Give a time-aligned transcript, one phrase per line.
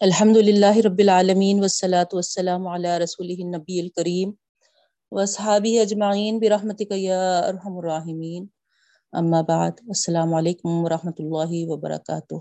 [0.00, 4.30] الحمد للہ رب العالمین والصلاة والسلام علی رسول النبی الکریم
[5.12, 8.46] وصحابی اجمعین برحمتک یا ارحم الراحمین.
[9.12, 12.34] اما بعد، السلام علیکم ورحمۃ اللہ وبرکاتہ.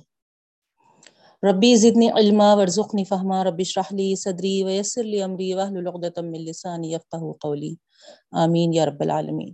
[1.44, 6.46] ربی زدنی علما، ورزقنی فہما رب اشرح لی صدری ویسر لی امری واحلل عقدۃ من
[6.46, 7.74] لسانی یفقهوا قولی.
[8.44, 9.52] آمین یا رب العالمین.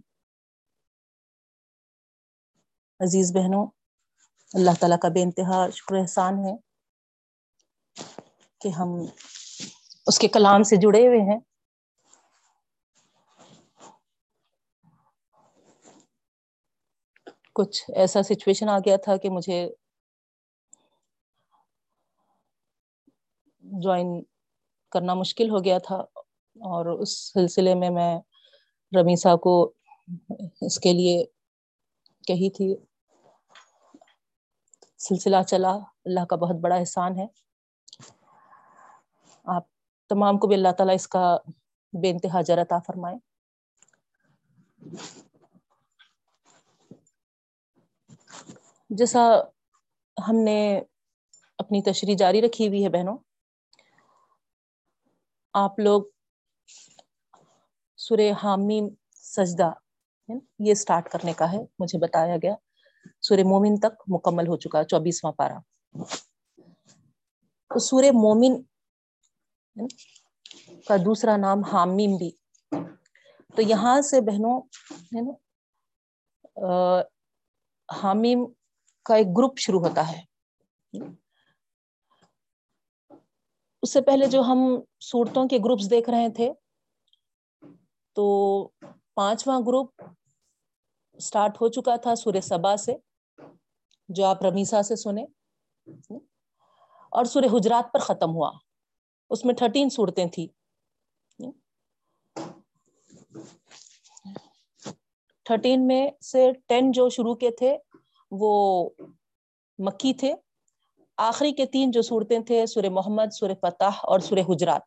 [2.99, 3.65] عزیز بہنوں،
[4.53, 6.55] اللہ تعالیٰ کا بے انتہا شکر احسان ہے
[8.61, 8.89] کہ ہم
[10.07, 11.39] اس کے کلام سے جڑے ہوئے ہیں۔
[17.55, 19.59] کچھ ایسا سچویشن آ گیا تھا کہ مجھے
[23.63, 24.09] جوائن
[24.91, 25.95] کرنا مشکل ہو گیا تھا
[26.55, 28.11] اور اس سلسلے میں میں
[28.91, 29.53] رمیسا کو
[30.61, 31.23] اس کے لیے
[32.27, 32.73] کہی تھی۔
[34.99, 35.73] سلسلہ چلا۔
[36.05, 37.25] اللہ کا بہت بڑا احسان ہے۔
[39.45, 39.63] آپ
[40.09, 41.37] تمام کو بھی اللہ تعالیٰ اس کا
[41.93, 43.17] بے انتہا جرتا فرمائے۔
[48.89, 49.19] جیسا
[50.27, 50.81] ہم نے
[51.59, 53.17] اپنی تشریح جاری رکھی ہوئی ہے بہنوں،
[55.53, 56.03] آپ لوگ
[57.97, 59.71] سورہ حامیم سجدہ
[60.29, 62.55] یعنی یہ سٹارٹ کرنے کا ہے، مجھے بتایا گیا۔
[63.21, 65.59] سورہ مومن تک مکمل ہو چکا، چوبیسواں پارا
[67.71, 68.61] تو سورہ مومن
[70.87, 72.31] کا دوسرا نام حامیم بھی۔
[73.55, 74.61] تو یہاں سے بہنوں،
[75.05, 75.33] ہے نا
[78.01, 78.45] حامیم
[79.05, 80.23] کا ایک گروپ شروع ہوتا ہے۔
[83.81, 84.57] اس سے پہلے جو ہم
[85.01, 86.53] صورتوں کے گروپس دیکھ رہے تھے،
[88.13, 88.67] تو
[89.13, 90.01] پانچواں گروپ
[91.19, 92.93] سٹارٹ ہو چکا تھا سورہ سبا سے،
[94.09, 95.23] جو آپ رمیسا سے سنے
[97.09, 98.51] اور سورہ حجرات پر ختم ہوا۔
[99.29, 100.47] اس میں تھرٹین صورتیں تھیں۔
[105.43, 107.77] تھرٹین میں سے ٹین جو شروع کے تھے،
[108.31, 108.89] وہ
[109.77, 110.33] مکی تھے۔
[111.17, 114.81] آخری کے تین جو صورتیں تھے، سورہ محمد، سورہ فتح اور سورہ حجرات۔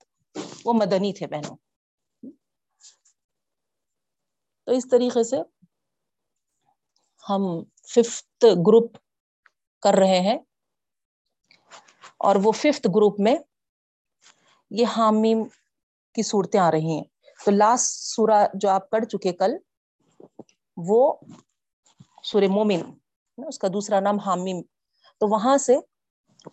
[0.65, 1.57] وہ مدنی تھے بہنوں۔
[4.65, 5.37] تو اس طریقے سے
[7.29, 8.97] ہم ففتھ گروپ
[9.83, 10.39] کر رہے ہیں۔
[12.19, 13.37] اور وہ ففتھ گروپ میں
[14.71, 15.45] یہ حامیم
[16.15, 17.05] کی صورتیں آ رہی ہیں۔
[17.45, 19.57] تو لاسٹ سورہ جو آپ پڑھ چکے کل،
[20.77, 21.15] وہ
[22.23, 22.81] سورہ مومن،
[23.47, 24.63] اس کا دوسرا نام حامیم۔
[25.21, 25.77] تو وہاں سے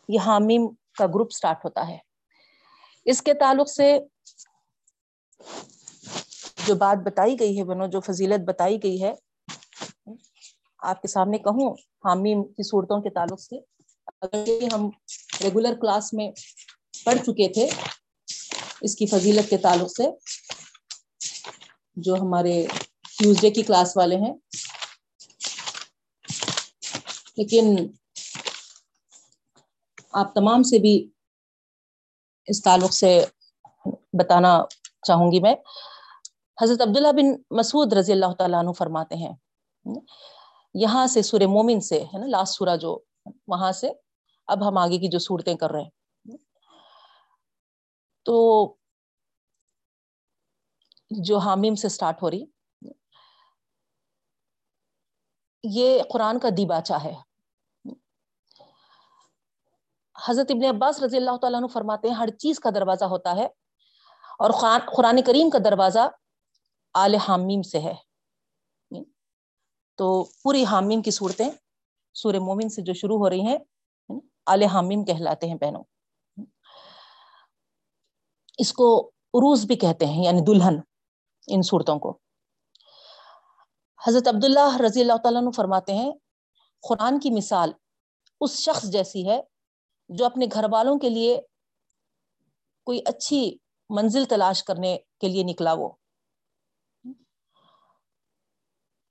[0.08, 1.98] یہ حامیم کا گروپ سٹارٹ ہوتا ہے۔
[3.06, 4.00] اس کے تعلق سے
[6.68, 9.14] جو بات بتائی گئی ہے بنو، جو فضیلت بتائی گئی ہے،
[10.80, 13.56] آپ کے سامنے کہوں حامیم کی صورتوں کے تعلق سے۔
[14.22, 14.90] اگر ہم
[15.44, 16.32] ریگولر کلاس میں
[17.06, 17.70] پڑھ چکے تھے
[18.86, 20.04] اس کی فضیلت کے تعلق سے
[21.96, 22.66] جو ہمارے
[23.20, 24.34] ٹیوزڈے کی کلاس والے ہیں۔
[27.38, 27.88] لیکن
[30.12, 31.10] آپ تمام سے بھی
[32.46, 33.26] اس تعلق سے
[34.14, 34.64] بتانا
[35.08, 35.56] چاہوں گی میں۔
[36.62, 39.34] حضرت عبداللہ بن مسعود رضی اللہ تعالیٰ عنہ فرماتے ہیں۔
[40.74, 43.00] یہاں سے سورہ مومن سے ہے نا لاسٹ سورہ جو
[43.48, 43.92] وہاں سے،
[44.48, 46.05] اب ہم آگے کی جو صورتیں کر رہے ہیں۔
[48.26, 48.36] تو
[51.26, 52.44] جو حامیم سے سٹارٹ ہو رہی،
[55.64, 57.14] یہ قرآن کا دیباچہ ہے۔
[60.16, 63.46] حضرت ابن عباس رضی اللہ تعالیٰ عنہ فرماتے ہیں، ہر چیز کا دروازہ ہوتا ہے
[64.40, 64.52] اور
[64.96, 66.08] قرآن کریم کا دروازہ
[66.94, 67.96] آل حامیم سے ہے۔
[70.00, 71.50] تو پوری حامیم کی صورتیں
[72.16, 73.58] سورہ مومن سے جو شروع ہو رہی ہیں،
[74.46, 75.84] آل حامیم کہلاتے ہیں بہنوں۔
[78.58, 80.80] اس کو عروس بھی کہتے ہیں یعنی دلہن
[81.48, 82.18] ان صورتوں کو۔
[84.08, 86.12] حضرت عبداللہ رضی اللہ تعالیٰ عنہ فرماتے ہیں،
[86.90, 87.72] قرآن کی مثال
[88.42, 89.42] اس شخص جیسی ہے
[90.10, 91.42] جو اپنے گھر والوں کے لیے
[92.84, 93.58] کوئی اچھی
[93.90, 95.90] منزل تلاش کرنے کے لیے نکلا وہ۔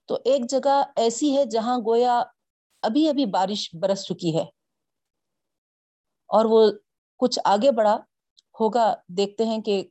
[0.08, 2.22] تو ایک جگہ ایسی ہے جہاں گویا
[2.82, 4.44] ابھی ابھی بارش برس چکی ہے
[6.30, 6.66] اور وہ
[7.16, 7.96] کچھ آگے بڑھا
[8.56, 9.82] ہوگا، دیکھتے ہیں کہ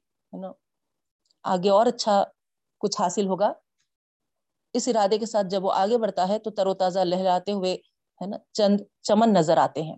[1.46, 2.24] آگے اور اچھا
[2.82, 3.52] کچھ حاصل ہوگا۔
[4.76, 7.74] اس ارادے کے ساتھ جب وہ آگے بڑھتا ہے تو تر و تازہ لہراتے ہوئے،
[8.22, 9.96] ہے نا، چند چمن نظر آتے ہیں۔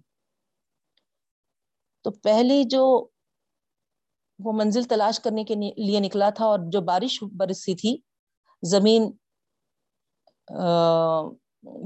[2.05, 2.83] تو پہلی جو
[4.39, 7.95] وہ منزل تلاش کرنے کے لیے نکلا تھا اور جو بارش برسی تھی،
[8.63, 9.11] زمین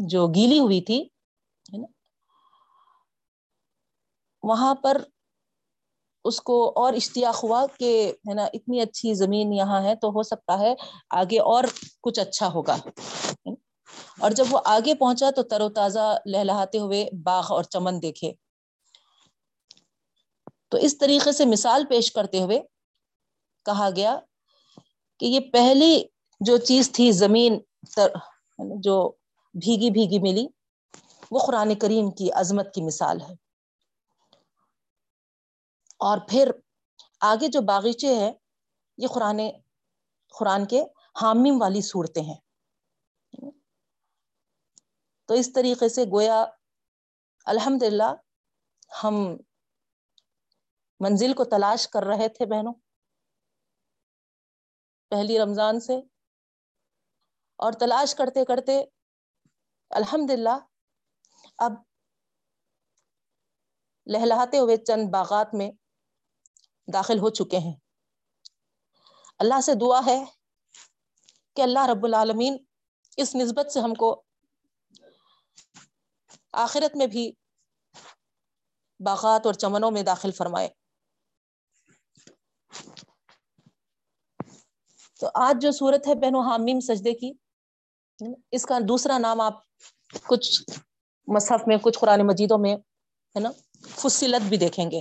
[0.07, 1.03] جو گیلی ہوئی تھی
[4.43, 4.97] وہاں پر
[6.23, 10.23] اس کو اور اشتیاق ہوا کہ ہے نا اتنی اچھی زمین یہاں ہے تو ہو
[10.23, 10.73] سکتا ہے
[11.09, 11.63] آگے اور
[12.01, 12.77] کچھ اچھا ہوگا۔
[14.19, 18.33] اور جب وہ آگے پہنچا تو تر و تازہ لہلاتے ہوئے باغ اور چمن دیکھے۔
[20.69, 22.61] تو اس طریقے سے مثال پیش کرتے ہوئے
[23.65, 24.19] کہا گیا
[25.19, 26.03] کہ یہ پہلی
[26.39, 27.59] جو چیز تھی زمین
[28.59, 29.11] جو
[29.53, 30.47] بھیگی بھیگی ملی
[31.31, 33.48] وہ قرآن کریم کی عظمت کی مثال ہے۔
[35.99, 36.51] اور پھر
[37.21, 38.31] آگے جو باغیچے ہیں،
[38.97, 39.39] یہ قرآن
[40.39, 40.83] قرآن کے
[41.21, 42.39] حامیم والی صورتیں ہیں۔
[45.25, 46.45] تو اس طریقے سے گویا
[47.45, 48.13] الحمد للہ
[49.03, 49.15] ہم
[50.99, 52.73] منزل کو تلاش کر رہے تھے بہنوں۔
[55.09, 55.97] پہلی رمضان سے۔
[57.55, 58.83] اور تلاش کرتے کرتے
[59.89, 60.57] الحمد للہ
[61.57, 61.71] اب
[64.07, 65.71] لہلاتے ہوئے چند باغات میں
[66.93, 67.73] داخل ہو چکے ہیں۔
[69.39, 70.25] اللہ سے دعا ہے
[71.55, 72.57] کہ اللہ رب العالمین
[73.17, 74.23] اس نسبت سے ہم کو
[76.53, 77.31] آخرت میں بھی
[78.99, 80.69] باغات اور چمنوں میں داخل فرمائے۔
[85.19, 87.31] تو آج جو صورت ہے بہنوں حامیم سجدے کی،
[88.51, 89.53] اس کا دوسرا نام آپ
[90.27, 90.61] کچھ
[91.27, 93.49] مصحف میں، کچھ قرآن مجیدوں میں، ہے نا،
[93.89, 94.99] فصلت بھی دیکھیں گے۔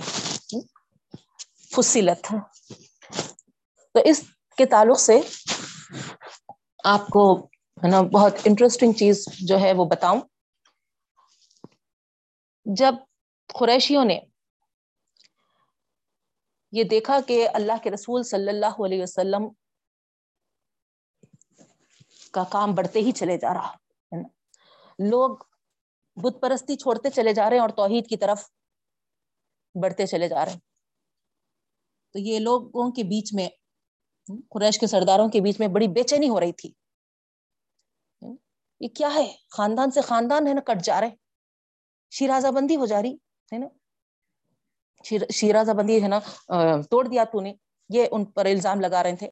[1.81, 2.33] فصلت
[3.95, 4.21] تو اس
[4.57, 5.19] کے تعلق سے
[6.83, 7.45] آپ کو
[7.77, 10.21] ہے نا بہت انٹرسٹنگ چیز جو ہے وہ بتاؤں۔
[12.65, 12.95] جب
[13.59, 14.19] قریشیوں نے
[16.71, 19.47] یہ دیکھا کہ اللہ کے رسول صلی اللہ علیہ وسلم
[22.31, 24.27] کا کام بڑھتے ہی چلے جا رہا ہے نا۔
[25.09, 25.37] لوگ
[26.15, 28.49] بت پرستی چھوڑتے چلے جا رہے ہیں اور توحید کی طرف
[29.75, 30.68] بڑھتے چلے جا رہے ہیں۔
[32.13, 33.49] تو یہ لوگوں کے بیچ میں،
[34.49, 36.73] قریش کے سرداروں کے بیچ میں بڑی بے چینی ہو رہی تھی۔
[38.79, 41.09] یہ کیا ہے؟ خاندان سے خاندان ہے نا، کٹ جا رہے
[42.11, 43.13] شیرازہ بندی ہو جا رہی،
[43.53, 43.67] ہے نا۔
[45.31, 46.19] شیرازہ بندی ہے نا
[46.81, 47.53] توڑ دیا تو نے۔
[47.89, 49.29] یہ ان پر الزام لگا رہے تھے۔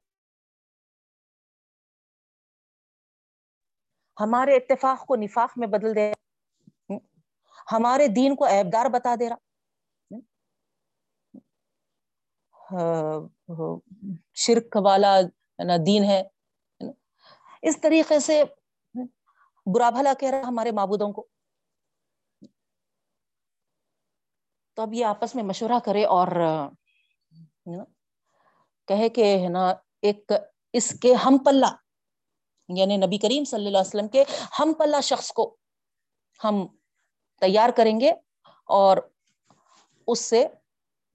[4.20, 6.12] ہمارے اتفاق کو نفاق میں بدل دے۔
[7.72, 9.47] ہمارے دین کو ایبدار بتا دے رہا۔
[14.34, 15.20] شرک والا
[15.86, 16.22] دین ہے۔
[17.62, 18.42] اس طریقے سے
[19.66, 21.26] برا بھلا کہہ رہا ہمارے معبودوں کو۔
[24.74, 26.26] تو اب یہ آپس میں مشورہ کرے اور
[28.88, 29.68] کہے کہ، ہے نا،
[30.02, 30.32] ایک
[30.72, 31.66] اس کے ہم پلہ
[32.68, 34.24] یعنی نبی کریم صلی اللہ علیہ وسلم کے
[34.58, 35.56] ہم پلہ شخص کو
[36.44, 36.66] ہم
[37.40, 38.12] تیار کریں گے
[38.64, 38.96] اور
[40.06, 40.46] اس سے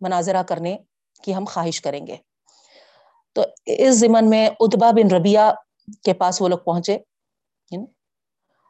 [0.02, 0.78] مناظرہ کرنے
[1.24, 2.18] کی ہم خواہش کریں گے۔
[3.36, 5.46] تو اس زمن میں اتبا بن ربیہ
[6.04, 6.98] کے پاس وہ لوگ پہنچے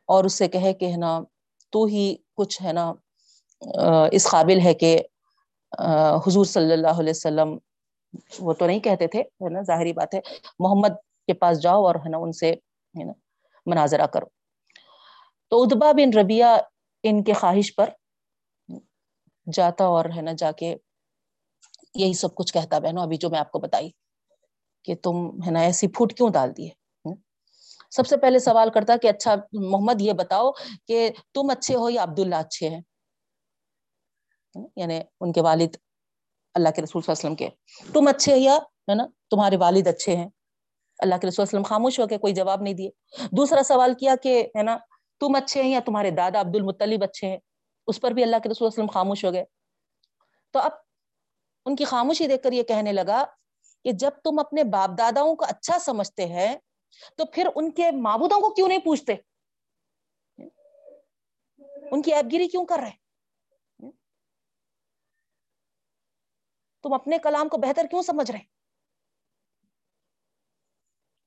[0.09, 1.19] اور اس سے کہے کہ، ہے نا،
[1.73, 2.05] تو ہی
[2.37, 2.91] کچھ، ہے نا
[4.11, 4.97] اس قابل ہے کہ
[6.25, 7.57] حضور صلی اللہ علیہ وسلم،
[8.39, 10.19] وہ تو نہیں کہتے تھے، ہے نا، ظاہری بات ہے،
[10.59, 10.95] محمد
[11.27, 12.51] کے پاس جاؤ اور، ہے نا، ان سے،
[12.95, 13.13] ہے نا،
[13.65, 14.25] مناظرہ کرو۔
[15.51, 16.45] تو ادبا بن ربیہ
[17.03, 17.89] ان کے خواہش پر
[19.47, 20.75] جاتا اور، ہے نا، جا کے
[21.95, 23.89] یہی سب کچھ کہتا بہنوں، ابھی جو میں آپ کو بتائی
[24.83, 25.11] کہ تم
[25.45, 26.69] ہے نا ایسی پھوٹ کیوں ڈال دیے؟
[27.91, 30.51] سب سے پہلے سوال کرتا کہ اچھا محمد یہ بتاؤ
[30.87, 32.81] کہ تم اچھے ہو یا عبداللہ اچھے ہیں؟
[34.75, 35.75] یعنی ان کے والد
[36.53, 37.49] اللہ کے رسول صلی اللہ علیہ وسلم کے۔
[37.93, 40.29] تم اچھے یا ہے نا تمہارے والد اچھے ہیں؟
[40.99, 42.89] اللہ کے رسول وسلم خاموش ہو کے کوئی جواب نہیں دیے۔
[43.31, 44.77] دوسرا سوال کیا کہ ہے نا
[45.19, 47.37] تم اچھے ہیں یا تمہارے دادا عبد المطلیب اچھے ہیں؟
[47.87, 49.45] اس پر بھی اللہ کے رسول وسلم خاموش ہو گئے۔
[50.51, 50.71] تو اب
[51.65, 53.23] ان کی خاموشی دیکھ کر یہ کہنے لگا
[53.83, 56.55] کہ جب تم اپنے باپ داداؤں کو اچھا سمجھتے ہیں،
[57.17, 59.15] تو پھر ان کے معبودوں کو کیوں نہیں پوچھتے؟
[61.91, 62.91] ان کی ایب گیری کیوں کر رہے؟
[66.83, 68.39] تم اپنے کلام کو بہتر کیوں سمجھ رہے؟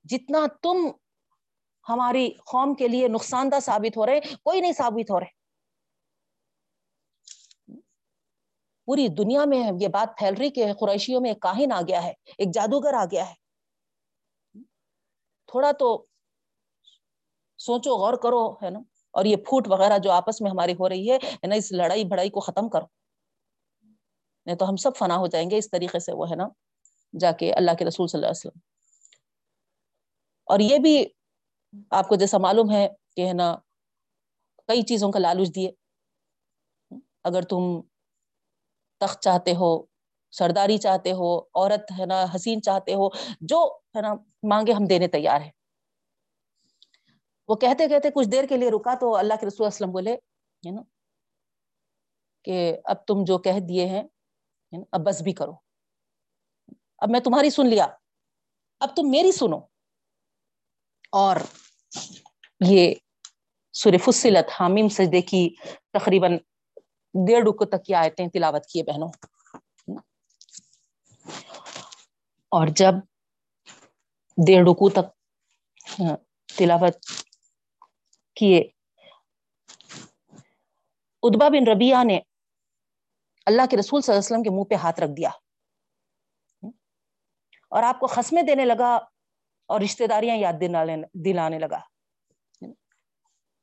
[0.03, 0.87] جتنا تم
[1.89, 5.36] ہماری قوم کے لیے نقصان دہ ثابت ہو رہے، کوئی نہیں ثابت ہو رہے۔
[8.87, 12.13] پوری دنیا میں یہ بات پھیل رہی کہ قریشیوں میں ایک کاہن آ گیا ہے،
[12.37, 13.33] ایک جادوگر آ گیا ہے۔
[15.47, 16.05] تھوڑا تو
[17.57, 18.79] سوچو، غور کرو، ہے نا؟
[19.11, 22.29] اور یہ پھوٹ وغیرہ جو آپس میں ہماری ہو رہی ہے نا؟ اس لڑائی بڑائی
[22.29, 22.85] کو ختم کرو۔
[24.45, 26.47] نہیں تو ہم سب فنا ہو جائیں گے اس طریقے سے، وہ، ہے نا؟
[27.19, 28.59] جا کے اللہ کے رسول صلی اللہ علیہ وسلم۔
[30.43, 31.05] اور یہ بھی
[31.91, 33.55] آپ کو جیسا معلوم ہے کہ، ہے نا؟
[34.67, 35.71] کئی چیزوں کا لالچ دیے۔
[37.23, 37.81] اگر تم
[38.97, 39.85] تخت چاہتے ہو،
[40.31, 43.09] سرداری چاہتے ہو، عورت ہے نا، حسین چاہتے ہو،
[43.41, 44.13] جو ہے نا
[44.43, 45.51] مانگے ہم دینے تیار ہیں۔
[47.47, 50.71] وہ کہتے کہتے کچھ دیر کے لیے رکا تو اللہ کے رسول اسلم بولے ہے
[50.71, 50.81] نا
[52.43, 54.03] کہ اب تم جو کہہ دیے ہیں
[54.91, 55.53] اب بس بھی کرو۔
[56.97, 57.87] اب میں تمہاری سن لیا،
[58.79, 59.59] اب تم میری سنو۔
[61.11, 61.35] اور
[62.65, 62.93] یہ
[63.73, 65.55] سور فصلت حامیم سے دیکھی
[65.93, 66.37] تقریباً
[67.25, 69.09] ڈیڑھ رکو تک کی آیتیں تلاوت کیے بہنوں۔
[72.51, 72.93] اور جب
[74.47, 75.07] ڈیڑھ رکو تک
[75.99, 76.17] ہاں،
[76.57, 76.97] تلاوت
[78.35, 78.59] کیے،
[81.23, 82.19] ادبا بن ربیہ نے
[83.45, 85.29] اللہ کے رسول صلی اللہ علیہ وسلم کے منہ پہ ہاتھ رکھ دیا۔
[87.71, 88.95] اور آپ کو خسمے دینے لگا
[89.65, 90.53] اور رشتے داریاں یاد
[91.25, 91.79] دلانے لگا۔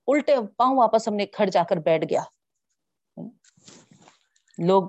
[0.06, 2.22] الٹے پاؤں واپس ہم نے کھڑ جا کر بیٹھ گیا۔
[4.58, 4.82] لوگ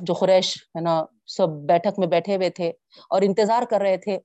[0.00, 2.68] جو خریش ہے نا، سب بیٹھک میں بیٹھے ہوئے تھے
[3.10, 4.18] اور انتظار کر رہے تھے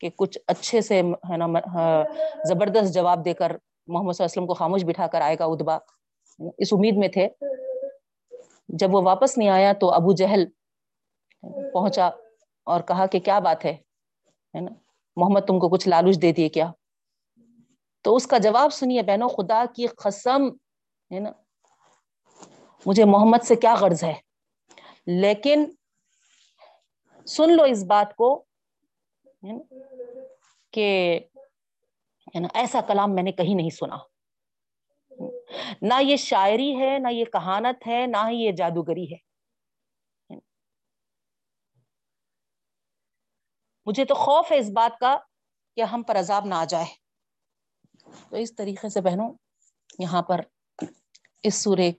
[0.00, 1.46] کہ کچھ اچھے سے ہے نا،
[2.48, 3.50] زبردست جواب دے کر
[3.86, 5.78] محمد صلی اللہ علیہ وسلم کو خاموش بٹھا کر آئے گا ادبا۔
[6.58, 7.28] اس امید میں تھے۔
[8.68, 10.44] جب وہ واپس نہیں آیا تو ابو جہل
[11.72, 12.10] پہنچا
[12.66, 13.76] اور کہا کہ کیا بات ہے
[14.60, 14.70] نا،
[15.16, 16.72] محمد تم کو کچھ لالوچ دے دیے کیا؟
[18.02, 20.48] تو اس کا جواب سنیے بہنوں، خدا کی قسم،
[21.10, 21.32] ہے نا
[22.86, 24.14] مجھے محمد سے کیا غرض ہے؟
[25.06, 25.64] لیکن
[27.26, 28.44] سن لو اس بات کو،
[30.70, 31.20] کہ
[32.34, 33.96] یعنی ایسا کلام میں نے کہیں نہیں سنا۔
[35.82, 39.32] نہ یہ شاعری ہے، نہ یہ کہانت ہے، نہ ہی یہ جادوگری ہے۔
[43.86, 45.18] مجھے تو خوف ہے اس بات کا
[45.76, 46.86] کہ ہم پر عذاب نہ آ جائے۔
[48.30, 49.34] تو اس طریقے سے بہنوں،
[49.98, 50.40] یہاں پر
[51.42, 51.92] اس سورے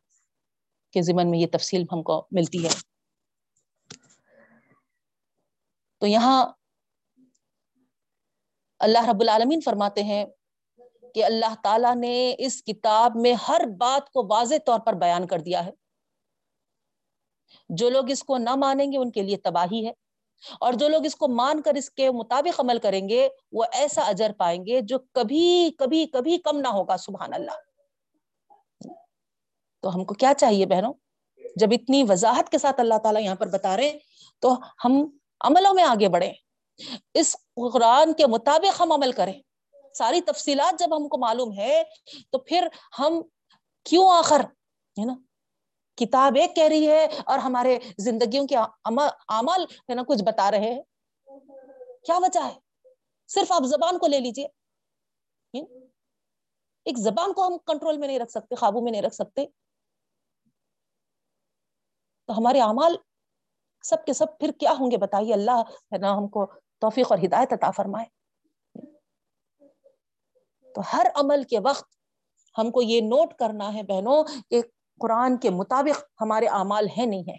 [0.94, 2.70] کے ضمن میں یہ تفصیل ہم کو ملتی ہے۔
[6.00, 6.46] تو یہاں
[8.80, 10.26] اللہ رب العالمین فرماتے ہیں
[11.16, 15.40] کہ اللہ تعالیٰ نے اس کتاب میں ہر بات کو واضح طور پر بیان کر
[15.40, 15.72] دیا ہے۔
[17.70, 19.92] جو لوگ اس کو نہ مانیں گے ان کے لیے تباہی ہے۔
[20.60, 24.02] اور جو لوگ اس کو مان کر اس کے مطابق عمل کریں گے، وہ ایسا
[24.02, 27.73] اجر پائیں گے جو کبھی کبھی کبھی کم نہ ہوگا، سبحان اللہ۔
[29.84, 30.94] تو ہم کو کیا چاہیے بہنوں؟
[31.56, 34.00] جب اتنی وضاحت کے ساتھ اللہ تعالیٰ یہاں پر بتا رہے
[34.40, 34.54] تو
[34.86, 36.34] ہم عملوں میں آگے بڑھیں۔
[37.14, 37.36] اس
[37.74, 39.34] قرآن کے مطابق ہم عمل کریں۔
[39.94, 41.84] ساری تفصیلات جب ہم کو معلوم ہے،
[42.32, 42.68] تو پھر
[43.00, 43.22] ہم
[43.84, 44.40] کیوں آخر،
[45.00, 45.16] ہے نا؟
[45.96, 48.56] کتاب ایک کہہ رہی ہے اور ہمارے زندگیوں کے
[49.30, 50.82] عمل ہے نا، کچھ بتا رہے ہیں۔
[52.06, 52.60] کیا وجہ ہے؟
[53.28, 54.48] صرف آپ زبان کو لے لیجیے۔
[56.86, 59.46] ایک زبان کو ہم کنٹرول میں نہیں رکھ سکتے، قابو میں نہیں رکھ سکتے۔
[62.28, 62.96] تو ہمارے اعمال
[63.84, 65.62] سب کے سب پھر کیا ہوں گے بتائیے؟ اللہ
[65.94, 66.46] ہے نا ہم کو
[66.80, 68.06] توفیق اور ہدایت عطا فرمائے۔
[70.76, 71.86] تو ہر عمل کے وقت
[72.58, 74.62] ہم کو یہ نوٹ کرنا ہے بہنوں کہ
[75.00, 77.38] قرآن کے مطابق ہمارے اعمال ہے نہیں ہے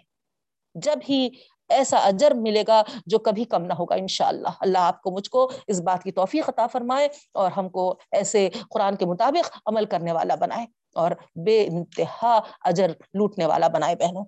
[0.75, 1.29] جب ہی
[1.69, 5.51] ایسا اجر ملے گا جو کبھی کم نہ ہوگا انشاءاللہ۔ اللہ آپ کو مجھ کو
[5.67, 10.11] اس بات کی توفیق عطا فرمائے اور ہم کو ایسے قرآن کے مطابق عمل کرنے
[10.11, 10.65] والا بنائے
[10.95, 11.11] اور
[11.45, 14.25] بے انتہا اجر لوٹنے والا بنائے بہنوں۔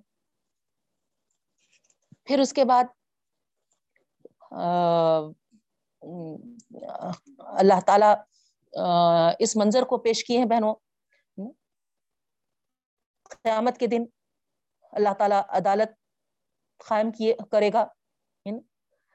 [2.28, 2.84] پھر اس کے بعد
[7.38, 8.12] اللہ تعالی
[9.38, 10.74] اس منظر کو پیش کیے ہیں بہنوں۔
[13.42, 14.04] قیامت کے دن
[14.92, 15.90] اللہ تعالیٰ عدالت
[16.88, 17.86] قائم کیے کرے گا۔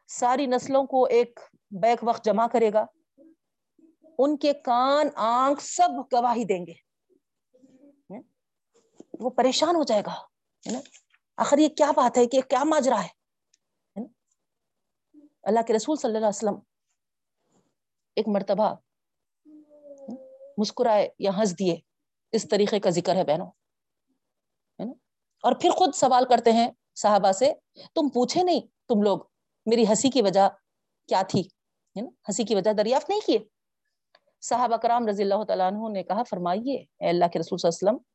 [0.08, 1.40] ساری نسلوں کو ایک
[1.82, 2.86] بیک وقت جمع کرے گا۔
[4.18, 6.74] ان کے کان، آنکھ سب گواہی دیں گے۔
[9.20, 10.16] وہ پریشان ہو جائے گا۔
[11.38, 13.24] آخر یہ کیا بات ہے کہ کیا ماجرا ہے؟
[15.44, 16.56] اللہ کے رسول صلی اللہ علیہ وسلم
[18.16, 18.76] ایک مرتبہ
[20.58, 21.78] مسکرائے یا ہنس دیے۔
[22.32, 23.52] اس طریقے کا ذکر ہے بہنوں۔
[25.44, 27.54] اور پھر خود سوال کرتے ہیں صحابہ سے،
[27.96, 29.20] تم پوچھے نہیں تم لوگ
[29.66, 30.50] میری ہنسی کی وجہ
[31.08, 31.42] کیا تھی؟
[32.02, 33.40] ہنسی کی وجہ دریافت نہیں کیے۔
[34.42, 37.90] صحابہ کرام رضی اللہ تعالیٰ عنہ نے کہا، فرمائیے، اے اللہ کے رسول صلی اللہ
[37.90, 38.13] علیہ وسلم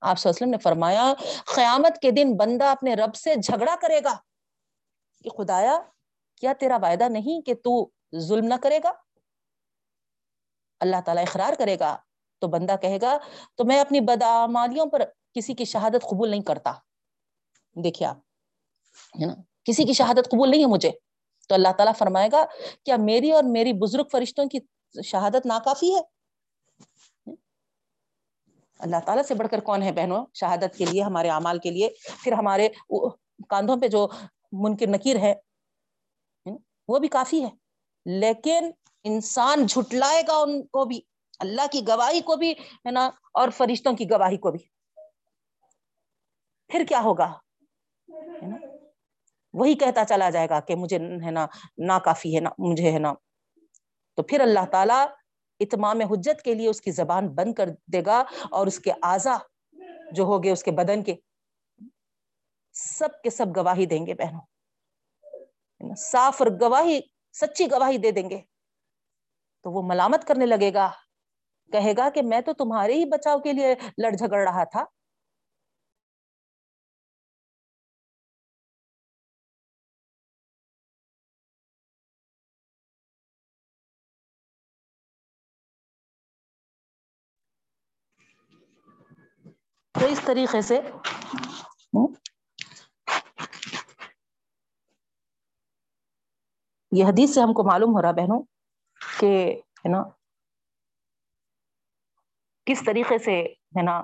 [0.00, 1.14] آپ صلی اللہ علیہ وسلم نے فرمایا،
[1.54, 4.16] قیامت کے دن بندہ اپنے رب سے جھگڑا کرے گا۔
[5.24, 5.78] کہ خدایا،
[6.40, 8.92] کیا تیرا وعدہ نہیں کہ تو ظلم نہ کرے گا؟
[10.80, 11.96] اللہ تعالیٰ اقرار کرے گا۔
[12.38, 13.18] تو بندہ کہے گا،
[13.54, 15.02] تو میں اپنی بدعمالیوں پر
[15.34, 16.72] کسی کی شہادت قبول نہیں کرتا۔
[17.84, 18.16] دیکھیے آپ،
[19.20, 19.34] ہے نا؟
[19.64, 20.90] کسی کی شہادت قبول نہیں ہے مجھے۔
[21.48, 22.44] تو اللہ تعالیٰ فرمائے گا،
[22.84, 24.58] کیا میری اور میری بزرگ فرشتوں کی
[25.04, 26.00] شہادت ناکافی ہے؟
[28.82, 31.90] اللہ تعالیٰ سے بڑھ کر کون ہے بہنوں؟ شہادت کے لیے، ہمارے اعمال کے لیے،
[32.24, 32.68] پھر ہمارے
[33.48, 34.08] کاندھوں پہ جو
[34.52, 35.34] منکر نکیر ہے
[36.88, 37.50] وہ بھی کافی ہے۔
[38.06, 38.70] لیکن
[39.04, 41.00] انسان جھٹلائے گا ان کو بھی،
[41.38, 44.58] اللہ کی گواہی کو بھی، ہے نا، اور فرشتوں کی گواہی کو بھی۔
[46.68, 47.32] پھر کیا ہوگا؟
[49.52, 51.46] وہی کہتا چلا جائے گا کہ مجھے، ہے نا
[51.78, 53.14] نا کافی ہے، نا، مجھے، ہے نا۔
[54.16, 55.06] تو پھر اللہ تعالیٰ
[55.62, 59.36] اتمام حجت کے لیے اس کی زبان بند کر دے گا اور اس کے اعضا
[60.12, 61.14] جو ہوگے اس کے بدن کے
[62.72, 64.40] سب کے سب گواہی دیں گے بہنوں۔
[65.96, 67.00] صاف اور گواہی،
[67.32, 68.40] سچی گواہی دے دیں گے۔
[69.64, 70.90] تو وہ ملامت کرنے لگے گا،
[71.72, 74.84] کہے گا کہ میں تو تمہارے ہی بچاؤ کے لیے لڑ جھگڑ رہا تھا۔
[90.00, 90.80] تو اس طریقے سے۔
[96.92, 98.42] یہ حدیث سے ہم کو معلوم ہو رہا بہنوں
[99.20, 100.02] کہ ہے نا،
[102.66, 103.40] کس طریقے سے
[103.76, 104.02] ہے نا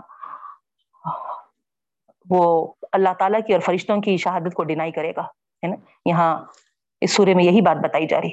[2.30, 6.44] وہ اللہ تعالیٰ کی اور فرشتوں کی شہادت کو ڈینائی کرے گا، ہے نا؟ یہاں
[7.00, 8.30] اس سورے میں یہی بات بتائی جا رہی۔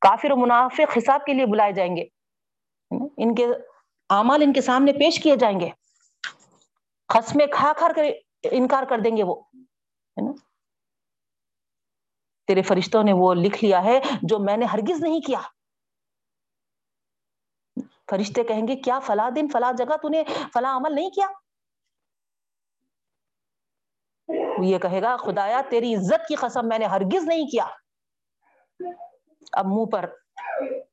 [0.00, 2.04] کافر و منافق حساب کے لیے بلائے جائیں گے
[3.16, 3.46] ان کے
[4.14, 5.70] اعمال ان کے سامنے پیش کیے جائیں گے۔
[7.08, 8.04] خسمے کھا کھا کر
[8.50, 9.34] انکار کر دیں گے وہ،
[10.16, 10.32] ہے نا؟
[12.48, 15.40] تیرے فرشتوں نے وہ لکھ لیا ہے جو میں نے ہرگز نہیں کیا۔
[18.10, 21.26] فرشتے کہیں گے، کیا فلاں دن، فلاں جگہ تو نے فلاں عمل نہیں کیا؟
[24.62, 27.66] یہ کہے گا، خدایا، تیری عزت کی قسم میں نے ہرگز نہیں کیا۔
[29.52, 30.06] اب منہ پر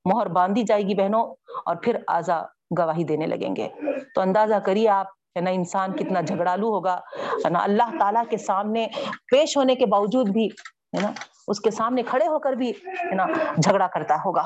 [0.06, 1.24] مہر باندھی جائے گی بہنوں،
[1.66, 2.42] اور پھر آزا
[2.78, 3.70] گواہی دینے لگیں گے۔
[4.16, 7.00] تو اندازہ کریے آپ، ہے نا، انسان کتنا جھگڑالو ہوگا،
[7.46, 8.88] ہے نا، اللہ تعالیٰ کے سامنے
[9.32, 11.12] پیش ہونے کے باوجود بھی، ہے نا،
[11.48, 13.26] اس کے سامنے کھڑے ہو کر بھی، ہے نا،
[13.64, 14.44] جھگڑا کرتا ہوگا۔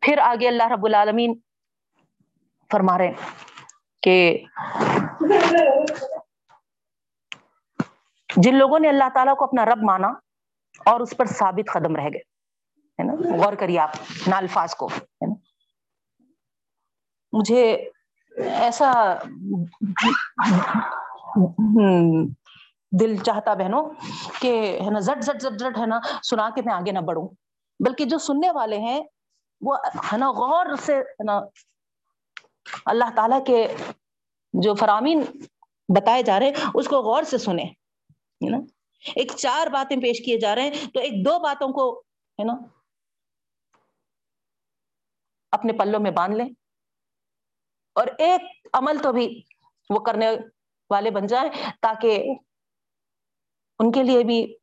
[0.00, 1.34] پھر آگے اللہ رب العالمین
[2.72, 3.12] فرما رہے
[4.02, 4.44] کہ
[8.36, 10.08] جن لوگوں نے اللہ تعالیٰ کو اپنا رب مانا
[10.86, 12.29] اور اس پر ثابت قدم رہ گئے۔
[13.00, 13.90] ہے نا؟ غور کریے آپ
[14.28, 15.34] نا الفاظ کو، ہے نا؟
[17.32, 17.62] مجھے
[18.32, 18.92] ایسا
[22.92, 23.82] دل چاہتا بہنوں
[24.40, 27.28] کہ، ہے نا، زٹ زٹ زٹ زٹ، ہے نا، سنا کے میں آگے نہ بڑھوں۔
[27.80, 29.00] بلکہ جو سننے والے ہیں،
[29.60, 29.76] وہ،
[30.12, 31.40] ہے نا، غور سے، ہے نا،
[32.86, 33.66] اللہ تعالیٰ کے
[34.52, 35.22] جو فرامین
[35.88, 38.58] بتائے جا رہے ہیں، اس کو غور سے سنیں، ہے نا؟
[39.16, 41.90] ایک چار باتیں پیش کیے جا رہے ہیں، تو ایک دو باتوں کو،
[42.38, 42.54] ہے نا
[45.52, 46.48] اپنے پلوں میں باندھ لیں۔
[47.94, 48.40] اور ایک
[48.72, 49.42] عمل تو بھی
[49.90, 50.30] وہ کرنے
[50.90, 52.24] والے بن جائیں تاکہ
[53.78, 54.56] ان کے لیے بھی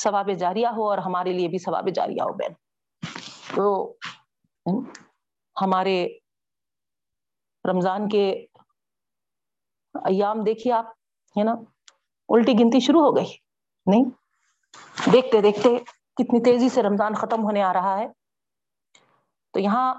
[0.00, 2.52] ثواب جاریہ ہو اور ہمارے لیے بھی ثواب جاریہ ہو، بہن۔
[3.54, 3.96] تو
[5.60, 6.08] ہمارے
[7.70, 8.46] رمضان کے
[9.94, 10.86] ایام دیکھیے آپ،
[11.38, 11.52] ہے نا؟
[12.28, 13.36] الٹی گنتی شروع ہو گئی۔
[13.86, 14.04] نہیں؟
[15.12, 15.78] دیکھتے دیکھتے
[16.16, 18.06] کتنی تیزی سے رمضان ختم ہونے آ رہا ہے۔
[19.52, 19.94] تو یہاں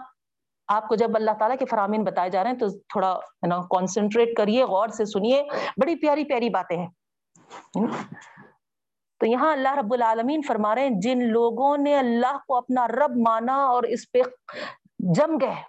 [0.68, 4.38] آپ کو جب اللہ تعالیٰ کے فرامین بتائے جا رہے ہیں تو تھوڑا نا کانسنٹریٹ
[4.38, 5.44] کریے، غور سے سنیے۔
[5.82, 6.88] بڑی پیاری پیاری باتیں ہیں۔
[9.20, 13.12] تو یہاں اللہ رب العالمین فرما رہے ہیں، جن لوگوں نے اللہ کو اپنا رب
[13.28, 14.20] مانا اور اس پہ
[15.00, 15.64] جم گئے،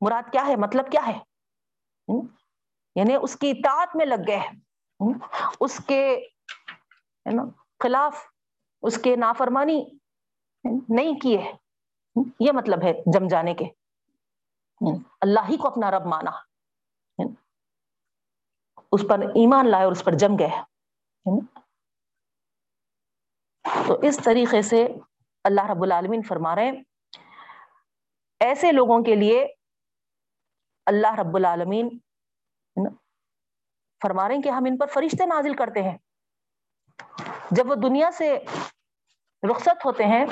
[0.00, 1.18] مراد کیا ہے؟ مطلب کیا ہے؟
[2.96, 4.40] یعنی اس کی اطاعت میں لگ گئے۔
[5.60, 6.26] اس کے
[7.82, 8.16] خلاف
[8.82, 9.84] اس کے نافرمانی
[10.88, 11.52] نہیں کیے۔
[12.40, 16.30] یہ مطلب ہے جم جانے کے۔ یعنی اللہ ہی کو اپنا رب مانا۔
[17.18, 17.34] یعنی
[18.92, 21.40] اس پر ایمان لائے اور اس پر جم گئے۔ یعنی
[23.88, 24.86] تو اس طریقے سے
[25.44, 26.82] اللہ رب العالمین فرما رہے ہیں،
[28.40, 29.46] ایسے لوگوں کے لیے
[30.86, 31.98] اللہ رب العالمین
[34.02, 35.98] فرما رہے ہیں کہ ہم ان پر فرشتے نازل کرتے ہیں۔
[37.50, 38.38] جب وہ دنیا سے
[39.50, 40.26] رخصت ہوتے ہیں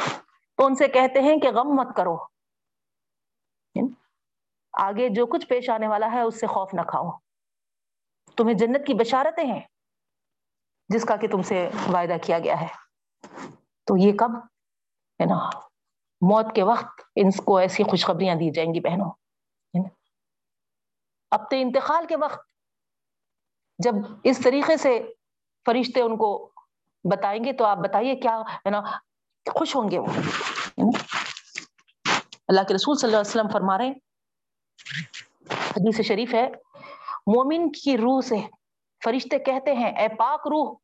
[0.56, 2.16] تو ان سے کہتے ہیں کہ غم مت کرو۔
[3.74, 3.88] یعنی
[4.72, 7.10] آگے جو کچھ پیش آنے والا ہے اس سے خوف نہ کھاؤ۔
[8.36, 9.60] تمہیں جنت کی بشارتیں ہیں
[10.88, 12.66] جس کا کہ تم سے وعدہ کیا گیا ہے۔
[13.84, 14.30] تو یہ کب؟
[15.20, 15.48] ہے نا،
[16.20, 19.10] موت کے وقت ان کو ایسی خوشخبریاں دی جائیں گی بہنوں۔
[21.30, 22.40] اب تو انتقال کے وقت
[23.78, 23.92] جب
[24.24, 25.12] اس طریقے سے
[25.66, 26.52] فرشتے ان کو
[27.12, 28.80] بتائیں گے تو آپ بتائیے کیا، ہے نا
[29.54, 30.06] خوش ہوں گے وہ۔
[32.48, 33.94] اللہ کے رسول صلی اللہ علیہ وسلم فرما رہے ہیں۔
[35.50, 36.50] حدیث شریف ہے۔
[37.26, 38.36] مومن کی روح سے
[39.04, 40.76] فرشتے کہتے ہیں، اے پاک روح،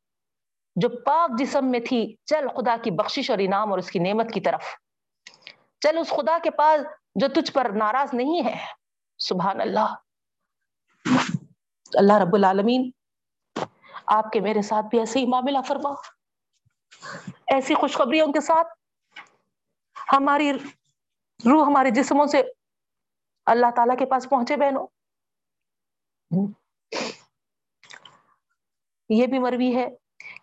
[0.75, 4.33] جو پاک جسم میں تھی، چل خدا کی بخشش اور انعام اور اس کی نعمت
[4.33, 4.63] کی طرف۔
[5.79, 6.81] چل اس خدا کے پاس
[7.15, 8.65] جو تجھ پر ناراض نہیں ہے۔
[9.17, 9.95] سبحان اللہ۔
[11.93, 12.91] اللہ رب العالمین،
[14.07, 15.89] آپ کے میرے ساتھ بھی ایسے ہی معاملہ فرما۔
[17.53, 18.67] ایسی خوشخبریوں کے ساتھ
[20.13, 22.41] ہماری روح ہمارے جسموں سے
[23.45, 24.87] اللہ تعالی کے پاس پہنچے بہنوں۔
[29.09, 29.87] یہ بھی مروی ہے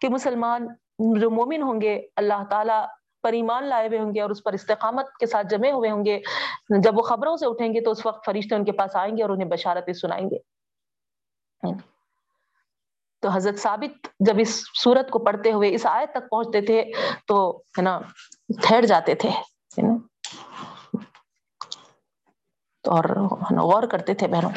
[0.00, 0.66] کہ مسلمان
[1.20, 2.86] جو مومن ہوں گے، اللہ تعالیٰ
[3.22, 6.04] پر ایمان لائے ہوئے ہوں گے اور اس پر استقامت کے ساتھ جمے ہوئے ہوں
[6.04, 6.20] گے۔
[6.82, 9.22] جب وہ خبروں سے اٹھیں گے تو اس وقت فرشتے ان کے پاس آئیں گے
[9.22, 10.38] اور انہیں بشارتیں سنائیں گے۔
[13.22, 14.52] تو حضرت ثابت جب اس
[14.82, 16.82] صورت کو پڑھتے ہوئے اس آیت تک پہنچتے تھے
[17.28, 17.36] تو،
[17.78, 17.98] ہے نا،
[18.62, 19.30] ٹھہر جاتے تھے
[22.84, 23.04] اور
[23.58, 24.52] غور کرتے تھے بہنوں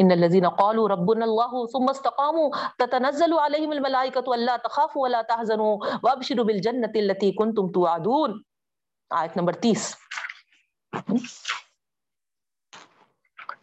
[0.00, 2.48] ان الذين قالوا ربنا الله ثم استقاموا
[2.82, 5.72] تتنزل عليهم الملائكه الا تخافوا ولا تحزنوا
[6.04, 8.36] وابشروا بالجنه التي كنتم توعدون،
[9.10, 9.88] آیت نمبر 30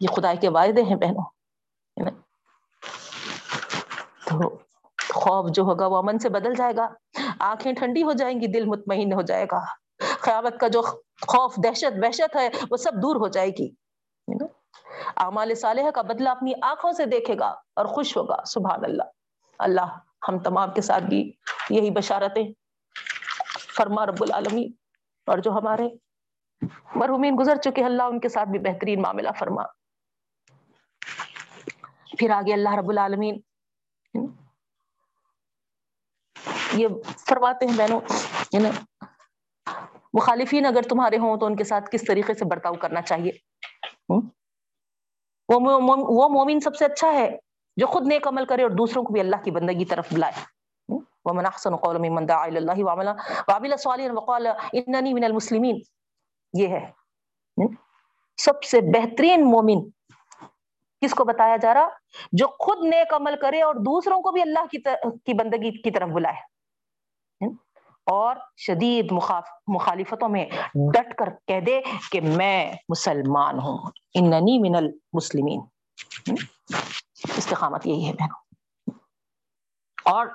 [0.00, 1.26] یہ خدا کے وعدے ہیں بہنوں
[5.14, 6.88] خوف جو ہوگا وہ امن سے بدل جائے گا۔
[7.40, 9.64] آنکھیں ٹھنڈی ہو جائیں گی، دل مطمئن ہو جائے گا۔
[10.20, 10.82] قیامت کا جو
[11.26, 13.70] خوف، دہشت، وحشت ہے، وہ سب دور ہو جائے گی۔
[15.16, 19.02] اعمال صالحہ کا بدلہ اپنی آنکھوں سے دیکھے گا اور خوش ہوگا۔ سبحان اللہ۔
[19.58, 21.32] اللہ ہم تمام کے ساتھ بھی
[21.70, 22.48] یہی بشارتیں
[23.76, 24.72] فرما رب العالمین۔
[25.26, 25.88] اور جو ہمارے
[26.94, 29.62] مرحومین گزر چکے اللہ ان کے ساتھ بھی بہترین معاملہ فرما۔
[32.18, 33.40] پھر آگے اللہ رب العالمین
[36.72, 36.88] یہ
[37.28, 38.00] فرماتے ہیں بہنوں
[38.52, 38.70] یعنی
[40.12, 43.32] مخالفین اگر تمہارے ہوں تو ان کے ساتھ کس طریقے سے برتاؤ کرنا چاہیے؟
[45.48, 47.38] وہ مومن سب سے اچھا ہے
[47.76, 50.32] جو خود نیک عمل کرے اور دوسروں کو بھی اللہ کی بندگی طرف بلائے۔
[51.24, 53.08] ومن احسن قول ممن دعا الى الله وعمل
[53.48, 55.80] وعمل صالحا وقال انني من المسلمين
[56.52, 56.92] یہ ہے۔
[58.36, 59.90] سب سے بہترین مومن
[61.00, 61.88] کس کو بتایا جا رہا؟
[62.32, 64.66] جو خود نیک عمل کرے اور دوسروں کو بھی اللہ
[65.24, 66.56] کی بندگی کی طرف بلائے۔
[68.06, 69.12] اور شدید
[69.66, 70.46] مخالفتوں میں
[70.92, 71.80] ڈٹ کر کہہ دے
[72.12, 73.78] کہ میں مسلمان ہوں۔
[74.14, 75.60] اننی من المسلمین۔
[77.36, 78.40] استقامت یہی ہے بہنوں۔
[80.04, 80.26] اور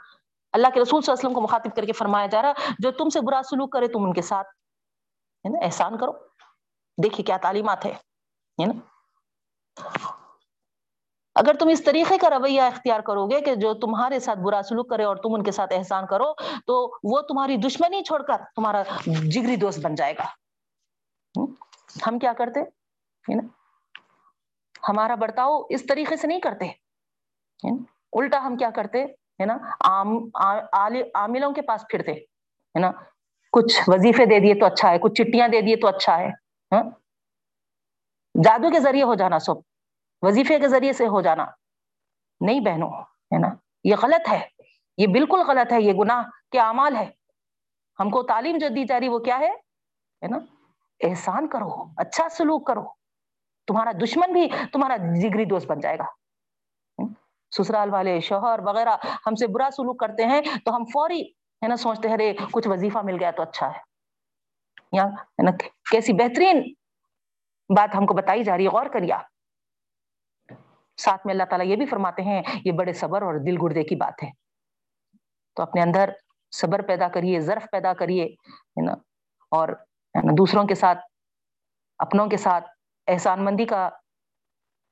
[0.52, 2.92] اللہ کے رسول صلی اللہ علیہ وسلم کو مخاطب کر کے فرمایا جا رہا، جو
[2.92, 4.48] تم سے برا سلوک کرے تم ان کے ساتھ۔
[5.64, 6.12] احسان کرو۔
[7.04, 7.94] دیکھیے کیا تعلیمات ہے۔
[11.42, 14.90] اگر تم اس طریقے کا رویہ اختیار کرو گے کہ جو تمہارے ساتھ برا سلوک
[14.90, 16.34] کرے اور تم ان کے ساتھ احسان کرو،
[16.68, 20.26] تو وہ تمہاری دشمنی چھوڑ کر تمہارا جگری دوست بن جائے گا۔
[22.08, 22.60] ہم کیا کرتے؟
[24.90, 26.66] ہمارا برتاؤ اس طریقے سے نہیں کرتے۔
[28.14, 29.58] الٹا ہم کیا کرتے؟ ہے نا؟
[31.16, 32.92] عاملوں کے پاس پھرتے۔ ہے نا؟
[33.52, 36.30] کچھ وظیفے دے دیے تو اچھا ہے، کچھ چٹیاں دے دیے تو اچھا ہے۔
[36.72, 36.84] ہاں؟
[38.44, 39.71] جادو کے ذریعے ہو جانا سب۔
[40.22, 41.46] وظیفے کے ذریعے سے ہو جانا۔
[42.42, 43.48] نہیں بہنوں، ہے نا؟
[43.84, 44.48] یہ غلط ہے۔
[44.98, 47.12] یہ بالکل غلط ہے۔ یہ گناہ کے اعمال ہے۔
[48.00, 49.52] ہم کو تعلیم جو دی جا رہی، وہ کیا ہے؟
[50.30, 50.38] نا؟
[51.04, 52.84] احسان کرو اچھا سلوک کرو۔
[53.68, 56.06] تمہارا دشمن بھی تمہارا جگری دوست بن جائے گا۔
[57.58, 58.96] سسرال والے، شوہر وغیرہ
[59.28, 62.98] ہم سے برا سلوک کرتے ہیں تو ہم فوری، ہے نا، سوچتے ہیں کچھ وظیفہ
[63.04, 63.80] مل گیا تو اچھا ہے۔
[64.92, 65.04] یا
[65.92, 66.74] کیسی بہترین
[67.76, 69.20] بات ہم کو بتائی جا رہی ہے۔ غور کریا
[70.98, 73.96] ساتھ میں اللہ تعالیٰ یہ بھی فرماتے ہیں، یہ بڑے صبر اور دل گردے کی
[73.96, 74.32] بات ہے۔
[75.56, 76.10] تو اپنے اندر
[76.52, 78.92] صبر پیدا کریے، ظرف پیدا کریے، ہے نا؟
[79.52, 79.70] اور
[80.38, 81.00] دوسروں کے ساتھ،
[81.98, 82.70] اپنوں کے ساتھ
[83.08, 83.90] احسان مندی کا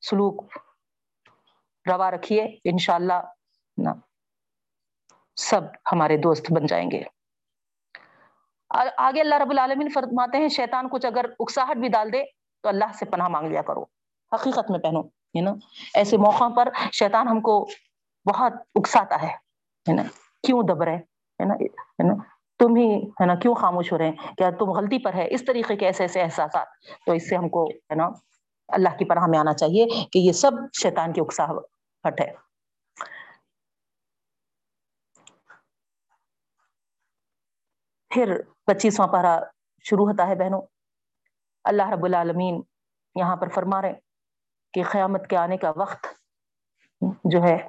[0.02, 0.58] سلوک
[1.90, 3.22] روا رکھیے، انشاءاللہ
[3.78, 3.94] نا؟
[5.36, 7.04] سب ہمارے دوست بن جائیں گے۔
[8.98, 12.24] آگے اللہ رب العالمین فرماتے ہیں، شیطان کچھ اگر اکساہٹ بھی ڈال دے
[12.62, 13.84] تو اللہ سے پناہ مانگ لیا کرو۔
[14.32, 15.52] حقیقت میں پہنو۔ ہے نا
[15.94, 17.68] ایسے موقع پر شیطان ہم کو
[18.26, 20.04] بہت اکساتا ہے نا
[20.48, 22.14] کیوں دب رہے ہے نا ہے نا
[22.60, 25.44] تم ہی ہے نا کیوں خاموش ہو رہے ہیں؟ کیا تم غلطی پر ہے اس
[25.48, 26.68] طریقے کے ایسے ایسے احساسات۔
[27.06, 28.10] تو اس سے ہم کو ہے نا
[28.68, 32.50] اللہ کی پناہ میں آنا چاہیے کہ یہ سب شیطان کی اکساہٹ ہے۔
[38.10, 39.40] پھر پچیسواں پارا
[39.84, 40.62] شروع ہوتا ہے بہنوں۔
[41.64, 42.62] اللہ رب العالمین
[43.16, 44.09] یہاں پر فرما رہے
[44.74, 46.08] کہ قیامت کے آنے کا وقت
[47.24, 47.68] جو ہے،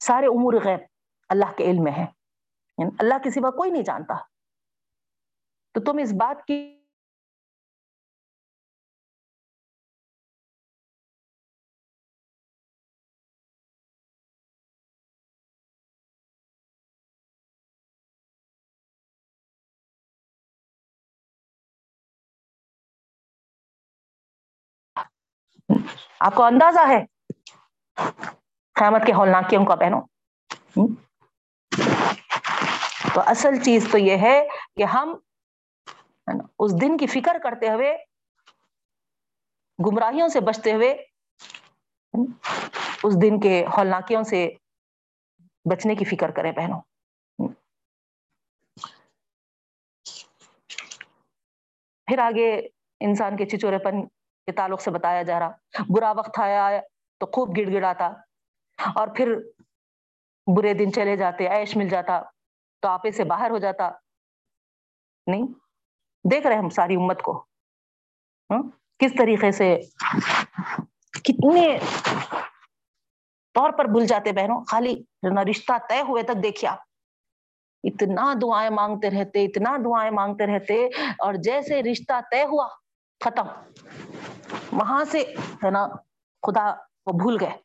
[0.00, 0.80] سارے امور غیب
[1.28, 2.06] اللہ کے علم میں ہے
[2.78, 4.14] یعنی اللہ کے سوا کوئی نہیں جانتا۔
[5.72, 6.75] تو تم اس بات کی
[25.68, 27.04] آپ کو اندازہ ہے
[28.76, 30.00] قیامت کے ہولناکیوں کا پہنو
[33.14, 34.36] تو اصل چیز تو یہ ہے
[34.76, 35.14] کہ ہم
[36.58, 37.96] اس دن کی فکر کرتے ہوئے،
[39.78, 40.90] گمراہیوں سے بچتے ہوئے
[43.04, 44.48] اس دن کے ہولناکیوں سے
[45.64, 46.80] بچنے کی فکر کریں، بہنوں۔
[52.08, 52.50] پھر آگے
[53.00, 54.00] انسان کے چچورے پن
[54.46, 55.50] کے تعلق سے بتایا جا رہا۔
[55.88, 56.80] برا وقت آیا،
[57.20, 58.06] تو خوب گڑ گڑاتا
[58.94, 59.34] اور پھر
[60.56, 62.20] برے دن چلے جاتے، عیش مل جاتا،
[62.82, 63.90] تو آپے سے باہر ہو جاتا۔
[65.26, 65.46] نہیں،
[66.30, 67.32] دیکھ رہے ہم ساری امت کو۔
[68.50, 68.62] ہاں،
[68.98, 69.76] کس طریقے سے
[71.24, 71.66] کتنے
[73.54, 74.94] طور پر بھول جاتے بہنوں۔ خالی
[75.50, 76.78] رشتہ طے ہوئے تک دیکھیے آپ۔
[77.84, 80.86] اتنا دعائیں مانگتے رہتے، اتنا دعائیں مانگتے رہتے،
[81.18, 82.68] اور جیسے رشتہ طے ہوا،
[83.24, 83.46] ختم۔
[84.80, 85.20] وہاں سے
[85.64, 85.86] ہے نا،
[86.42, 86.70] خدا
[87.06, 87.56] وہ بھول گئے۔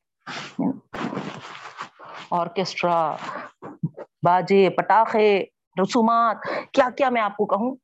[2.32, 3.16] آرکیسٹرا،
[4.24, 5.44] باجے، پٹاخے،
[5.84, 6.38] رسومات،
[6.74, 7.76] کیا کیا میں آپ کو کہوں؟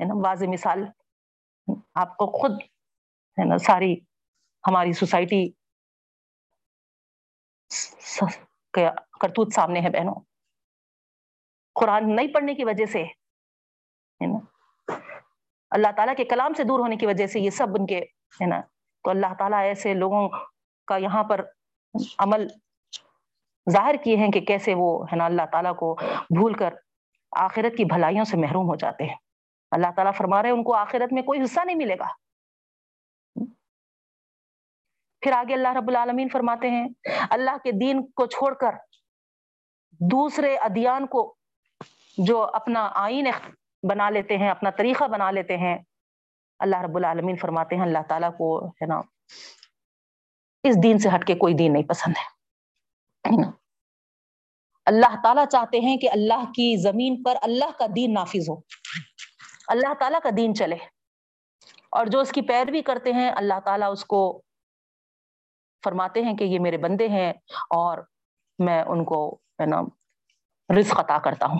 [0.00, 0.84] ہے نا، واضح مثال۔
[1.94, 2.50] آپ کو خود
[3.38, 3.96] ہے نا ساری
[4.68, 5.50] ہماری سوسائٹی
[8.72, 10.14] کرتوت سامنے ہے بہنوں۔
[11.74, 13.04] قرآن نہیں پڑھنے کی وجہ سے
[15.70, 17.98] اللہ تعالیٰ کے کلام سے دور ہونے کی وجہ سے یہ سب ان کے
[18.40, 18.60] ہے نا
[19.04, 20.28] تو اللہ تعالیٰ ایسے لوگوں
[20.86, 21.44] کا یہاں پر
[22.18, 22.46] عمل
[23.70, 25.94] ظاہر کیے ہیں کہ کیسے وہ ہے نا اللہ تعالیٰ کو
[26.30, 26.74] بھول کر
[27.30, 29.16] آخرت کی بھلائیوں سے محروم ہو جاتے ہیں۔
[29.70, 32.08] اللہ تعالیٰ فرما رہے ہیں، ان کو آخرت میں کوئی حصہ نہیں ملے گا۔
[35.20, 36.88] پھر آگے اللہ رب العالمین فرماتے ہیں،
[37.30, 38.70] اللہ کے دین کو چھوڑ کر
[39.90, 41.34] دوسرے ادیان کو
[42.18, 43.26] جو اپنا آئین
[43.82, 45.78] بنا لیتے ہیں، اپنا طریقہ بنا لیتے ہیں
[46.62, 49.00] اللہ رب العالمین فرماتے ہیں، اللہ تعالیٰ کو ہے نا،
[50.62, 52.42] اس دین سے ہٹ کے کوئی دین نہیں پسند ہے۔
[54.84, 58.56] اللہ تعالیٰ چاہتے ہیں کہ اللہ کی زمین پر اللہ کا دین نافذ ہو۔
[59.66, 60.76] اللہ تعالیٰ کا دین چلے۔
[61.90, 64.42] اور جو اس کی پیروی کرتے ہیں، اللہ تعالیٰ اس کو
[65.84, 67.30] فرماتے ہیں کہ یہ میرے بندے ہیں
[67.70, 67.98] اور
[68.58, 69.80] میں ان کو ہے نا،
[70.78, 71.58] رزق عطا کرتا ہوں۔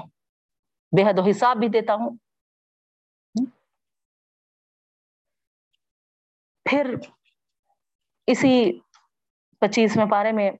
[0.96, 2.16] بے حد و حساب بھی دیتا ہوں۔
[6.72, 6.94] پھر
[8.26, 8.78] اسی
[9.60, 10.50] پچیسویں پارے میں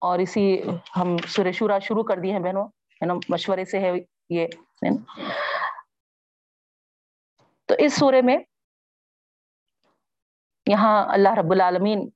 [0.00, 0.62] اور اسی
[0.96, 3.92] ہم سورہ شورا شروع کر دیے ہیں بہنوں، ہے نا؟ مشورے سے ہے
[4.30, 4.46] یہ
[7.66, 8.36] تو اس سورے میں
[10.66, 12.10] یہاں اللہ رب العالمین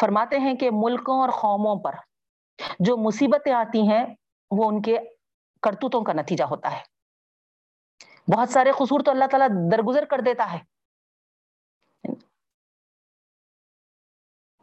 [0.00, 1.94] فرماتے ہیں کہ ملکوں اور قوموں پر
[2.78, 4.06] جو مصیبتیں آتی ہیں،
[4.50, 4.98] وہ ان کے
[5.62, 6.82] کرتوتوں کا نتیجہ ہوتا ہے۔
[8.36, 10.71] بہت سارے قصور تو اللہ تعالیٰ درگزر کر دیتا ہے۔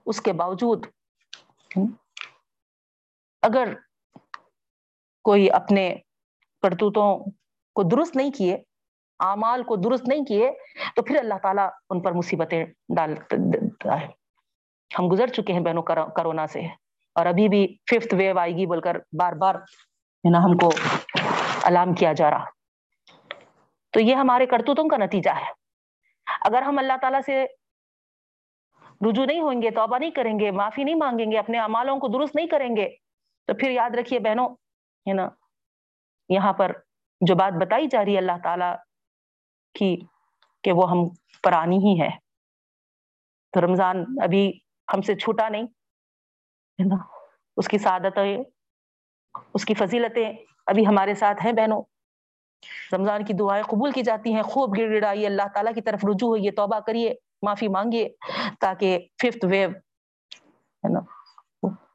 [0.09, 0.85] اس کے باوجود
[3.41, 3.73] اگر
[5.23, 5.95] کوئی اپنے
[6.61, 7.19] کرتوتوں
[7.75, 8.55] کو درست نہیں کیے،
[9.19, 10.51] اعمال کو درست نہیں کیے،
[10.95, 13.13] تو پھر اللہ تعالیٰ ان پر مصیبتیں ڈال
[13.85, 14.07] ہے۔
[14.99, 15.83] ہم گزر چکے ہیں بہنوں
[16.15, 16.59] کرونا سے۔
[17.15, 19.55] اور ابھی بھی ففتھ ویو آئے گی بول کر بار بار
[20.31, 20.71] نا ہم کو
[21.63, 22.45] الام کیا جا رہا۔
[23.89, 25.51] تو یہ ہمارے کرتوتوں کا نتیجہ ہے۔
[26.41, 27.45] اگر ہم اللہ تعالیٰ سے
[29.01, 32.07] رجوع نہیں ہوئیں گے، توبہ نہیں کریں گے، معافی نہیں مانگیں گے، اپنے امالوں کو
[32.07, 32.89] درست نہیں کریں گے۔
[33.47, 34.49] تو پھر یاد رکھیے بہنوں،
[35.05, 35.27] ہے نا،
[36.29, 36.71] یہاں پر
[37.21, 38.75] جو بات بتائی جا رہی ہے اللہ تعالی
[39.75, 40.05] کی
[40.63, 40.97] کہ وہ ہم
[41.43, 42.09] پر آنی ہی ہے
[43.53, 44.59] تو رمضان ابھی
[44.93, 45.63] ہم سے چھوٹا نہیں،
[46.79, 46.95] ہے نا،
[47.57, 48.37] اس کی سعادتیں،
[49.53, 50.33] اس کی فضیلتیں
[50.67, 51.81] ابھی ہمارے ساتھ ہیں بہنوں۔
[52.93, 56.29] رمضان کی دعائیں قبول کی جاتی ہیں، خوب گڑ گڑائیے، اللہ تعالیٰ کی طرف رجوع
[56.29, 58.09] ہوئیے، توبہ کریے۔ معافی مانگیے
[58.59, 60.99] تاکہ ففتھ ویو ہے نا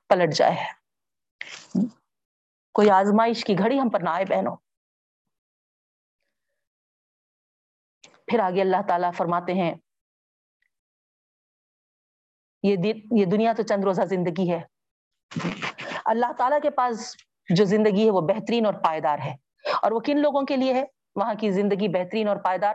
[0.08, 0.56] پلٹ جائے۔
[2.74, 4.56] کوئی آزمائش کی گھڑی ہم پر نہ آئے بہنوں۔
[8.26, 9.74] پھر آگے اللہ تعالیٰ فرماتے ہیں
[12.62, 14.60] یہ دنیا تو چند روزہ زندگی ہے۔
[16.04, 17.16] اللہ تعالیٰ کے پاس
[17.54, 19.36] جو زندگی ہے وہ بہترین اور پائیدار ہے۔
[19.82, 20.84] اور وہ کن لوگوں کے لیے ہے؟
[21.16, 22.74] وہاں کی زندگی بہترین اور پائیدار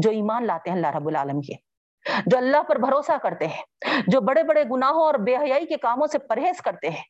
[0.00, 1.54] جو ایمان لاتے ہیں اللہ رب العالم کے،
[2.26, 3.62] جو اللہ پر بھروسہ کرتے ہیں،
[4.06, 7.02] جو بڑے بڑے گناہوں اور بے حیائی کے کاموں سے پرہیز کرتے ہیں۔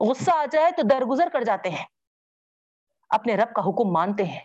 [0.00, 1.84] غصہ آ جائے تو درگزر کر جاتے ہیں۔
[3.10, 4.40] اپنے رب کا حکم مانتے ہیں۔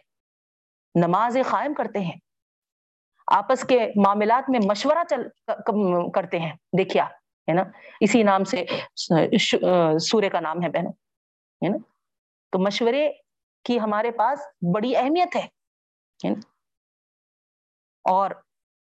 [0.95, 2.17] نماز قائم کرتے ہیں۔
[3.27, 5.27] آپس کے معاملات میں مشورہ چل
[6.13, 7.63] کرتے ہیں۔ دیکھیے ہے نا؟
[7.99, 8.65] اسی نام سے
[9.99, 10.91] سورے کا نام ہے بہنوں،
[11.63, 11.77] ہے نا؟
[12.51, 13.10] تو مشورے
[13.63, 14.39] کی ہمارے پاس
[14.75, 15.47] بڑی اہمیت ہے
[18.03, 18.31] اور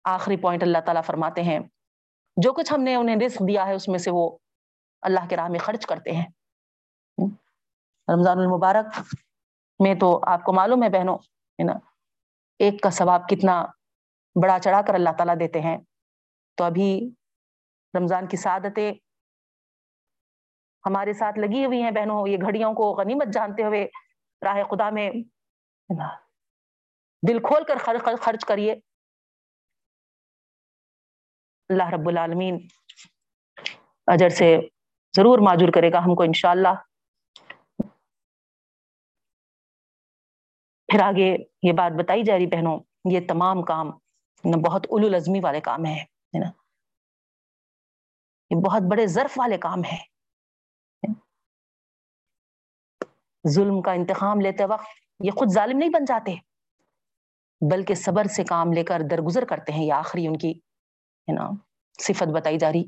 [0.03, 1.59] آخری پوائنٹ اللہ تعالیٰ فرماتے ہیں،
[2.37, 4.37] جو کچھ ہم نے انہیں رزق دیا ہے، اس میں سے وہ
[5.01, 6.25] اللہ کے راہ میں خرچ کرتے ہیں۔
[8.07, 8.85] رمضان المبارک
[9.79, 11.73] میں تو آپ کو معلوم ہے بہنوں، ہے نا؟
[12.59, 13.65] ایک کا ثواب کتنا
[14.41, 15.77] بڑا چڑھا کر اللہ تعالیٰ دیتے ہیں۔
[16.57, 17.09] تو ابھی
[17.97, 18.93] رمضان کی سعادتیں
[20.85, 23.87] ہمارے ساتھ لگی ہوئی ہیں بہنوں، یہ گھڑیوں کو غنیمت جانتے ہوئے
[24.45, 25.11] راہ خدا میں
[27.27, 27.77] دل کھول کر
[28.21, 28.75] خرچ کریے۔
[31.69, 32.57] اللہ رب العالمین
[34.07, 34.55] اجر سے
[35.15, 36.73] ضرور معجور کرے گا ہم کو انشاءاللہ۔
[40.89, 42.79] پھر آگے یہ بات بتائی جا رہی بہنوں،
[43.11, 43.91] یہ تمام کام
[44.65, 46.03] بہت اولو لزمی والے کام ہیں
[48.51, 50.03] یہ بہت بڑے ظرف والے کام ہیں۔
[53.43, 54.85] ظلم کا انتخام لیتے وقت
[55.19, 56.35] یہ خود ظالم نہیں بن جاتے،
[57.71, 60.53] بلکہ صبر سے کام لے کر درگزر کرتے ہیں، یہ آخری ان کی
[61.27, 61.49] ہے نا
[62.01, 62.83] صفت بتائی جا رہی،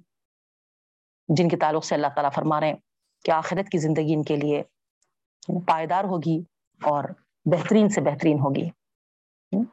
[1.27, 2.75] جن کے تعلق سے اللہ تعالیٰ فرما رہے ہیں
[3.23, 4.63] کہ آخرت کی زندگی ان کے لیے
[5.67, 6.43] پائیدار ہوگی
[6.83, 7.03] اور
[7.45, 8.69] بہترین سے بہترین ہوگی۔
[9.55, 9.65] hmm.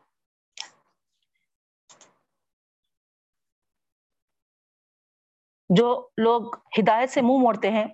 [5.69, 7.87] جو لوگ ہدایت سے منہ موڑتے ہیں،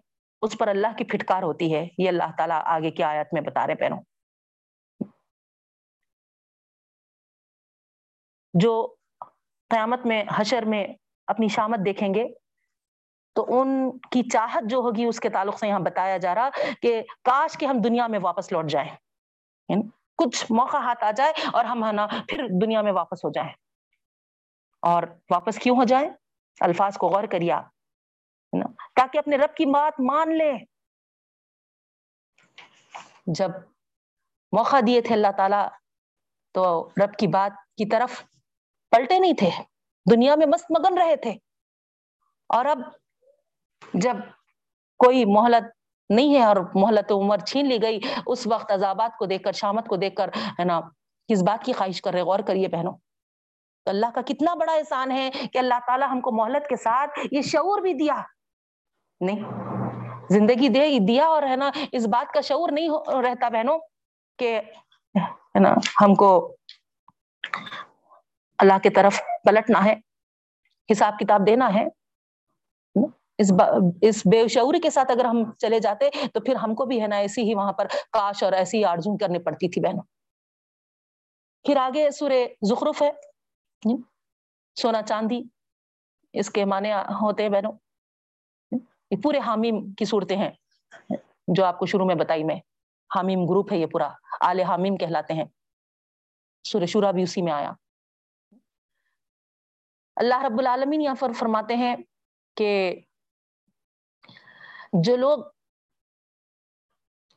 [0.42, 3.66] اس پر اللہ کی پھٹکار ہوتی ہے۔ یہ اللہ تعالیٰ آگے کی آیت میں بتا
[3.66, 4.02] رہے پہنوں
[8.54, 8.94] جو
[9.70, 10.86] قیامت میں، حشر میں
[11.26, 12.24] اپنی شامت دیکھیں گے۔
[13.34, 16.48] تو ان کی چاہت جو ہوگی، اس کے تعلق سے یہاں بتایا جا رہا
[16.82, 18.88] کہ کاش کہ ہم دنیا میں واپس لوٹ جائیں۔
[19.68, 19.82] یعنی
[20.16, 23.52] کچھ موقع ہاتھ آ جائے اور ہم ہے نا پھر دنیا میں واپس ہو جائیں۔
[24.82, 26.10] اور واپس کیوں ہو جائیں؟
[26.60, 27.60] الفاظ کو غور کریا
[28.94, 30.52] تاکہ اپنے رب کی بات مان لے
[33.26, 33.50] جب
[34.52, 35.68] موقع دیے تھے اللہ تعالی،
[36.52, 38.24] تو رب کی بات کی طرف
[38.90, 39.50] پلٹے نہیں تھے،
[40.10, 41.30] دنیا میں مست مگن رہے تھے۔
[42.48, 42.78] اور اب
[43.94, 44.16] جب
[44.98, 45.64] کوئی مہلت
[46.10, 49.86] نہیں ہے اور محلت عمر چھین لی گئی، اس وقت عذابات کو دیکھ کر، شامت
[49.86, 50.80] کو دیکھ کر، ہے نا،
[51.28, 52.92] کس بات کی خواہش کر رہے غور کریے بہنوں۔
[53.84, 57.18] تو اللہ کا کتنا بڑا احسان ہے کہ اللہ تعالیٰ ہم کو مہلت کے ساتھ
[57.32, 58.22] یہ شعور بھی دیا۔
[59.20, 59.40] نہیں،
[60.30, 62.88] زندگی دے، دیا اور ہے نا، اس بات کا شعور نہیں
[63.22, 63.78] رہتا بہنوں
[64.38, 64.60] کہ،
[65.20, 65.74] ہے نا،
[66.04, 66.56] ہم کو
[68.60, 69.94] اللہ کی طرف پلٹنا ہے،
[70.92, 71.86] حساب کتاب دینا ہے
[73.38, 73.52] اس
[74.02, 77.06] اس بے شعوری کے ساتھ اگر ہم چلے جاتے تو پھر ہم کو بھی ہے
[77.06, 80.02] نا ایسی ہی وہاں پر کاش اور ایسی آرزوں کرنی پڑتی تھی بہنوں۔
[81.64, 83.10] پھر آگے سورے زخرف ہے
[84.76, 85.40] سونا چاندی،
[86.32, 87.72] اس کے معنی ہوتے ہیں بہنوں۔
[89.10, 90.50] یہ پورے حامیم کی صورتیں ہیں،
[91.48, 92.56] جو آپ کو شروع میں بتائی میں۔
[93.10, 94.08] حامیم گروپ ہے یہ پورا،
[94.40, 95.44] آل حامیم کہلاتے ہیں۔
[96.64, 97.72] سورہ شورا بھی اسی میں آیا۔
[100.16, 101.96] اللہ رب العالمین یہاں پر فرماتے ہیں
[102.56, 102.94] کہ
[104.92, 105.38] جو لوگ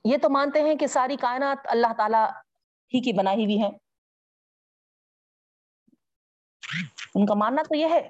[0.05, 2.23] یہ تو مانتے ہیں کہ ساری کائنات اللہ تعالی
[2.93, 3.69] ہی کی بنائی ہوئی ہے
[7.15, 8.01] ان کا ماننا تو یہ ہے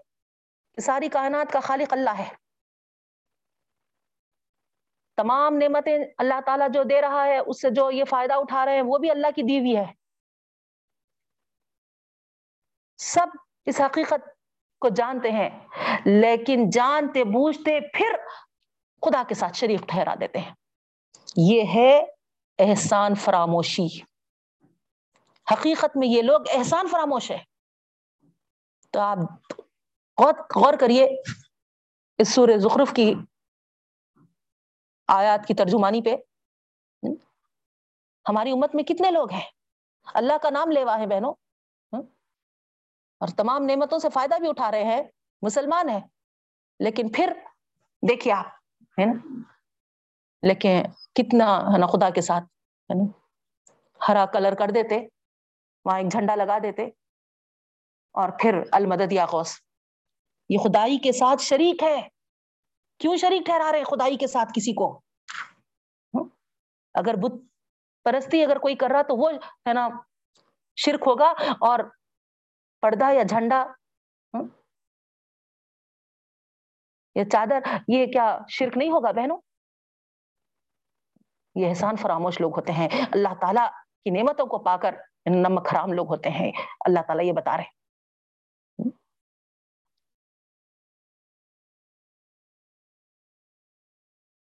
[0.74, 2.30] کہ ساری کائنات کا خالق اللہ ہے۔
[5.16, 8.76] تمام نعمتیں اللہ تعالیٰ جو دے رہا ہے، اس سے جو یہ فائدہ اٹھا رہے
[8.76, 9.94] ہیں، وہ بھی اللہ کی دیوی ہے۔
[12.98, 13.28] سب
[13.66, 14.33] اس حقیقت
[14.84, 15.50] کو جانتے ہیں،
[16.06, 18.16] لیکن جانتے بوجھتے پھر
[19.02, 20.54] خدا کے ساتھ شریف ٹھہرا دیتے ہیں۔
[21.36, 22.00] یہ ہے
[22.60, 23.88] احسان فراموشی۔
[25.52, 27.38] حقیقت میں یہ لوگ احسان فراموش ہے
[28.92, 29.18] تو آپ
[30.56, 31.08] غور کریے،
[32.18, 33.14] اس سور زخرف کی
[35.08, 36.16] آیات کی ترجمانی پہ
[38.30, 39.48] ہماری امت میں کتنے لوگ ہیں؟
[40.14, 41.34] اللہ کا نام لیوا ہے بہنوں۔
[43.24, 45.02] اور تمام نعمتوں سے فائدہ بھی اٹھا رہے ہیں،
[45.42, 46.00] مسلمان ہیں۔
[46.80, 47.34] لیکن پھر
[48.02, 48.48] دیکھیے آپ،
[49.00, 49.14] ہے نا؟
[50.44, 50.82] لیکن
[51.16, 52.44] کتنا، ہے نا، خدا کے ساتھ،
[52.90, 53.06] ہے نا؟
[54.08, 55.00] ہرا کلر کر دیتے،
[55.86, 56.86] وہاں ایک جھنڈا لگا دیتے،
[58.16, 59.56] اور پھر المدد یا غوث۔
[60.50, 62.08] یہ خدائی کے ساتھ شریک ہے
[63.00, 65.02] کیوں شریک ٹھہرا رہے خدائی کے ساتھ کسی کو؟
[66.96, 67.42] اگر بت
[68.06, 69.32] پرستی اگر کوئی کر رہا تو وہ،
[69.68, 69.90] ہے نا،
[70.78, 71.80] شرک ہوگا اور
[72.84, 73.66] پردہ یا جھنڈا؟
[77.16, 79.38] یا چادر، یہ کیا شرک نہیں ہوگا بہنوں؟
[81.56, 83.70] یہ احسان فراموش لوگ ہوتے ہیں۔ اللہ تعالیٰ
[84.04, 86.52] کی نعمتوں کو پا کر نمک حرام لوگ ہوتے ہیں۔
[86.86, 87.70] اللہ تعالیٰ یہ بتا رہے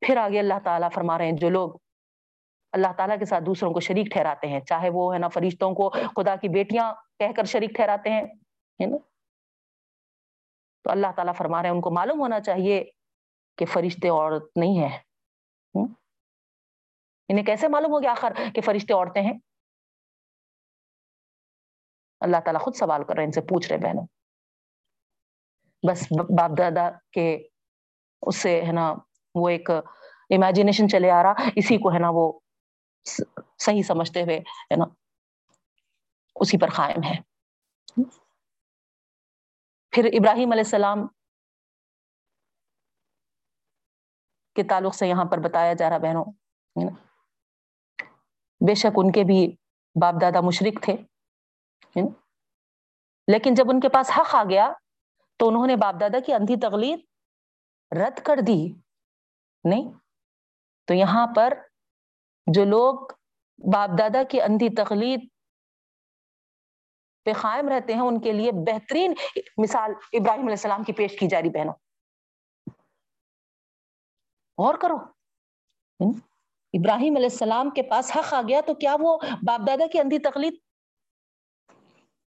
[0.07, 1.69] پھر آگے اللہ تعالیٰ فرما رہے ہیں، جو لوگ
[2.73, 5.89] اللہ تعالیٰ کے ساتھ دوسروں کو شریک ٹھہراتے ہیں۔ چاہے وہ ہے نا فرشتوں کو
[6.15, 8.23] خدا کی بیٹیاں کہہ کر شریک ٹھہراتے ہیں
[10.85, 12.83] تو اللہ تعالیٰ فرما رہے ہیں، ان کو معلوم ہونا چاہیے
[13.57, 14.97] کہ فرشتے عورت نہیں ہے
[17.29, 19.37] انہیں کیسے معلوم ہو گیا آخر کہ فرشتے عورتیں ہیں؟
[22.21, 24.05] اللہ تعالیٰ خود سوال کر رہے ہیں، ان سے پوچھ رہے بہنوں۔
[25.87, 26.07] بس
[26.37, 27.47] باپ دادا کے
[28.21, 28.93] اس سے ہے نا
[29.35, 32.31] وہ ایک امیجنیشن چلے آ رہا، اسی کو ہے نا وہ
[33.05, 34.85] صحیح سمجھتے ہوئے ہے نا،
[36.35, 37.21] اسی پر قائم ہے۔
[39.93, 41.07] پھر ابراہیم علیہ السلام
[44.55, 46.25] کے تعلق سے یہاں پر بتایا جا رہا بہنوں
[48.61, 49.55] بے شک ان کے بھی
[50.01, 50.95] باپ دادا مشرق تھے
[53.27, 54.71] لیکن جب ان کے پاس حق آ گیا
[55.39, 56.99] تو انہوں نے باپ دادا کی اندھی تغلید
[57.91, 58.61] رد کر دی،
[59.63, 59.91] نہیں؟
[60.87, 61.53] تو یہاں پر
[62.47, 62.99] جو لوگ
[63.73, 65.19] باپ دادا کی اندھی تقلید
[67.25, 69.13] پہ قائم رہتے ہیں، ان کے لیے بہترین
[69.57, 71.73] مثال ابراہیم علیہ السلام کی پیش کی جا رہی بہنوں۔
[74.57, 74.95] اور کرو۔
[76.73, 79.17] ابراہیم علیہ السلام کے پاس حق آ گیا تو کیا وہ
[79.47, 80.53] باپ دادا کی اندھی تقلید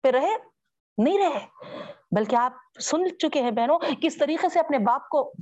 [0.02, 0.36] پہ رہے؟
[0.98, 1.46] نہیں رہے۔
[2.16, 5.32] بلکہ آپ سن چکے ہیں بہنوں کس طریقے سے اپنے باپ کو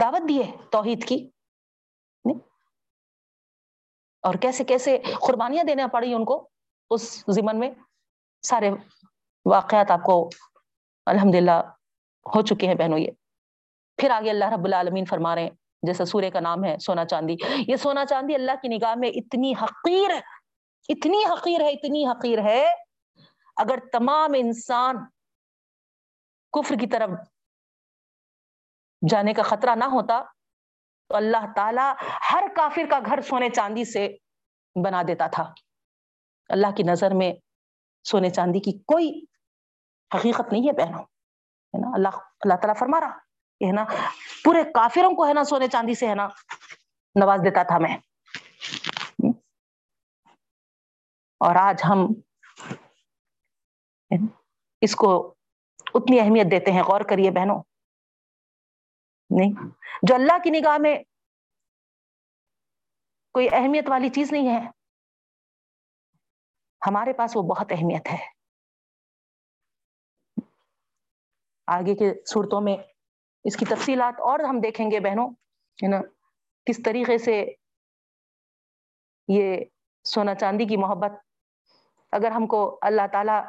[0.00, 1.30] دعوت دیے توحید کی۔
[4.22, 6.48] اور کیسے کیسے قربانیاں دینا پڑی ان کو
[6.90, 7.70] اس زمن میں؟
[8.42, 8.70] سارے
[9.44, 10.28] واقعات آپ کو
[11.06, 11.62] الحمد للہ
[12.26, 13.10] ہو چکے ہیں بہنوں یہ۔
[13.96, 15.50] پھر آگے اللہ رب العالمین فرما رہے ہیں
[15.82, 17.36] جیسا سورے کا نام ہے، سونا چاندی۔
[17.68, 20.10] یہ سونا چاندی اللہ کی نگاہ میں اتنی حقیر
[20.88, 22.72] اتنی حقیر ہے، اتنی حقیر ہے۔
[23.56, 24.96] اگر تمام انسان
[26.52, 27.10] کفر کی طرف
[29.08, 30.22] جانے کا خطرہ نہ ہوتا
[31.08, 31.92] تو اللہ تعالی
[32.32, 34.16] ہر کافر کا گھر سونے چاندی سے
[34.84, 35.52] بنا دیتا تھا۔
[36.48, 37.32] اللہ کی نظر میں
[38.04, 39.24] سونے چاندی کی کوئی
[40.14, 42.08] حقیقت نہیں ہے بہنوں، ہے نا؟ اللہ
[42.40, 43.16] اللہ تعالیٰ فرما رہا
[43.66, 43.84] ہے نا،
[44.44, 46.28] پورے کافروں کو، ہے نا، سونے چاندی سے، ہے نا،
[47.14, 47.96] نواز دیتا تھا میں۔
[51.40, 52.06] اور آج ہم
[54.80, 55.34] اس کو
[55.94, 57.62] اتنی اہمیت دیتے ہیں۔ غور کریے بہنوں
[59.30, 59.68] نہیں۔
[60.02, 60.98] جو اللہ کی نگاہ میں
[63.32, 64.70] کوئی اہمیت والی چیز نہیں ہے،
[66.86, 68.38] ہمارے پاس وہ بہت اہمیت ہے۔
[71.66, 72.76] آگے کے صورتوں میں
[73.44, 75.30] اس کی تفصیلات اور ہم دیکھیں گے بہنوں،
[75.82, 76.00] ہے نا؟
[76.66, 77.44] کس طریقے سے
[79.28, 79.64] یہ
[80.04, 81.12] سونا چاندی کی محبت،
[82.12, 83.48] اگر ہم کو اللہ تعالی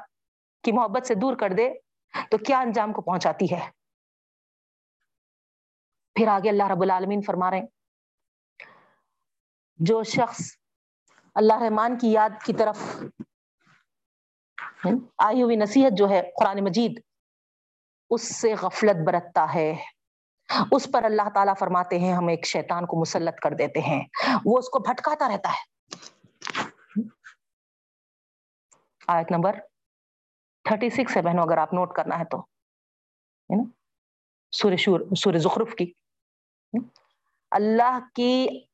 [0.64, 1.74] کی محبت سے دور کر دے
[2.32, 3.79] تو کیا انجام کو پہنچاتی ہے؟
[6.20, 7.68] پھر آگے اللہ رب العالمین فرما رہے ہیں۔
[9.78, 10.52] جو شخص
[11.36, 13.04] اللہ رحمان کی یاد کی طرف
[15.18, 17.02] آئی ہوئی نصیحت جو ہے قرآن مجید،
[18.10, 19.84] اس سے غفلت برتتا ہے۔
[20.72, 24.08] اس پر اللہ تعالیٰ فرماتے ہیں، ہم ایک شیطان کو مسلط کر دیتے ہیں۔
[24.46, 25.64] وہ اس کو بھٹکاتا رہتا ہے۔
[29.08, 29.60] آیت نمبر
[30.64, 32.46] تھرٹی سکس ہے بہنوں، اگر آپ نوٹ کرنا ہے تو
[34.52, 35.94] سور شور سور زخرف کی۔
[37.52, 38.66] اللہ کی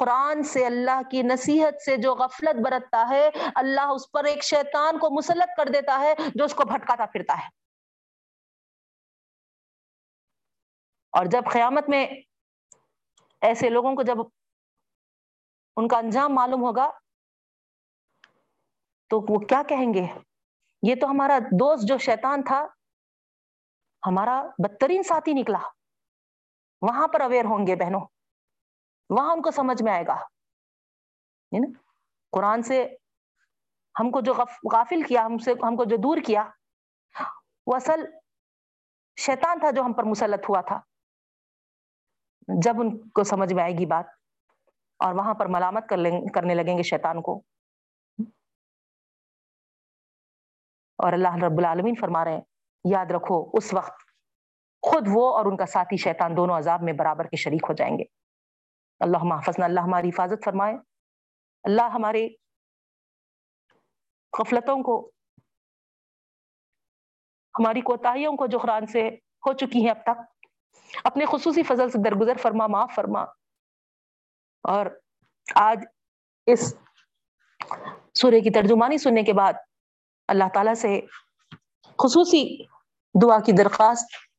[0.00, 4.98] قرآن سے، اللہ کی نصیحت سے جو غفلت برتتا ہے، اللہ اس پر ایک شیطان
[4.98, 7.62] کو مسلط کر دیتا ہے جو اس کو بھٹکاتا پھرتا ہے۔
[11.10, 12.06] اور جب قیامت میں
[13.40, 14.16] ایسے لوگوں کو جب
[15.76, 16.90] ان کا انجام معلوم ہوگا،
[19.08, 20.18] تو وہ کیا کہیں گے؟
[20.82, 22.66] یہ تو ہمارا دوست جو شیطان تھا،
[24.06, 25.81] ہمارا بدترین ساتھی نکلا۔
[26.82, 28.00] وہاں پر اویئر ہوں گے بہنوں۔
[29.10, 30.16] وہاں ان کو سمجھ میں آئے گا۔
[32.32, 32.96] قرآن سے
[34.00, 34.32] ہم کو جو
[34.72, 36.48] غافل کیا، ہم سے ہم کو جو دور کیا۔
[37.66, 38.04] وہ اصل
[39.16, 40.80] شیطان تھا جو ہم پر مسلط ہوا تھا۔
[42.62, 44.04] جب ان کو سمجھ میں آئے گی بات،
[44.98, 47.42] اور وہاں پر ملامت کر لیں کرنے لگیں گے شیطان کو۔
[50.98, 52.40] اور اللہ رب العالمین فرما رہے ہیں،
[52.84, 54.01] یاد رکھو، اس وقت
[54.82, 57.98] خود وہ اور ان کا ساتھی شیطان دونوں عذاب میں برابر کے شریک ہو جائیں
[57.98, 58.04] گے۔
[59.00, 60.74] اللہ محفظ اللہ ہماری حفاظت فرمائے۔
[61.64, 62.28] اللہ ہمارے
[64.38, 65.10] غفلتوں کو،
[67.58, 69.08] ہماری کوتاہیوں کو جو قرآن سے
[69.46, 70.46] ہو چکی ہیں اب تک،
[71.04, 73.22] اپنے خصوصی فضل سے درگزر فرما، معاف فرما۔
[74.62, 74.86] اور
[75.54, 75.84] آج
[76.46, 76.74] اس
[78.14, 79.52] سورے کی ترجمانی سننے کے بعد
[80.28, 81.00] اللہ تعالی سے
[81.98, 82.64] خصوصی
[83.22, 84.31] دعا کی درخواست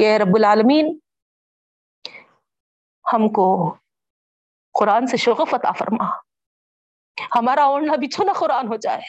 [0.00, 0.98] کہ رب العالمین
[3.12, 3.46] ہم کو
[4.74, 6.04] قرآن سے شغف عطا فرما۔
[7.36, 9.00] ہمارا اوڑھنا بچھونا قرآن ہو جائے۔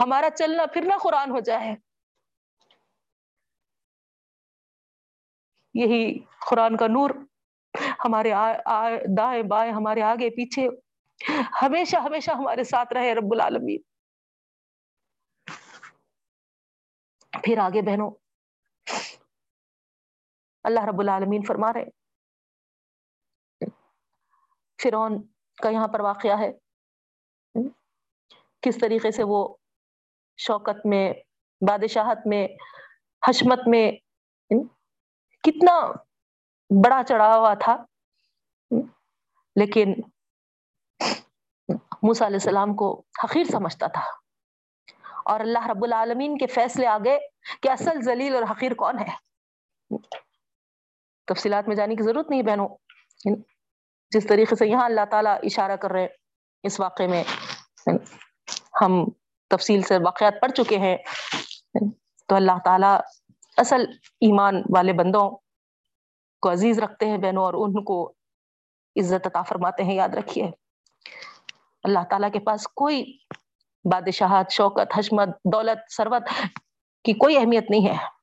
[0.00, 1.74] ہمارا چلنا پھرنا قرآن ہو جائے۔
[5.74, 6.02] یہی
[6.50, 7.10] قرآن کا نور
[8.04, 8.32] ہمارے
[9.18, 10.68] دائیں بائیں، ہمارے آگے پیچھے
[11.62, 13.82] ہمیشہ ہمیشہ ہمارے ساتھ رہے رب العالمین۔
[17.44, 18.10] پھر آگے بہنوں
[20.62, 22.00] اللہ رب العالمین فرما رہے
[24.82, 25.22] فرون
[25.62, 26.52] کا یہاں پر واقعہ ہے۔
[28.60, 29.56] کس طریقے سے وہ
[30.36, 31.14] شوکت میں،
[31.68, 32.48] بادشاہت میں،
[33.28, 33.92] حشمت میں
[35.42, 35.92] کتنا
[36.84, 37.84] بڑا چڑھا ہوا تھا۔
[39.56, 39.94] لیکن
[42.02, 44.02] موسیٰ علیہ السلام کو حقیر سمجھتا تھا۔
[45.24, 47.18] اور اللہ رب العالمین کے فیصلے آگے
[47.62, 49.16] کہ اصل ذلیل اور حقیر کون ہے؟
[51.34, 52.68] تفصیلات میں جانے کی ضرورت نہیں بہنوں۔
[54.10, 56.08] جس طریقے سے یہاں اللہ تعالیٰ اشارہ کر رہے ہیں
[56.62, 57.24] اس واقعے میں
[58.80, 59.04] ہم
[59.48, 60.96] تفصیل سے واقعات پڑھ چکے ہیں۔
[62.28, 63.00] تو اللہ تعالیٰ
[63.56, 63.84] اصل
[64.20, 65.30] ایمان والے بندوں
[66.42, 68.12] کو عزیز رکھتے ہیں بہنوں اور ان کو
[69.00, 70.50] عزت عطا فرماتے ہیں، یاد رکھیے۔
[71.84, 73.18] اللہ تعالیٰ کے پاس کوئی
[73.84, 76.22] بادشاہت، شوکت، حشمت، دولت سروت
[77.04, 78.19] کی کوئی اہمیت نہیں ہے۔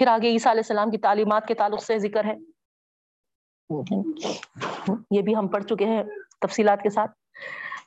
[0.00, 2.36] پھر آگے عیسیٰ علیہ السلام کی تعلیمات کے تعلق سے ذکر ہے۔
[5.10, 6.02] یہ بھی ہم پڑھ چکے ہیں
[6.40, 7.10] تفصیلات کے ساتھ۔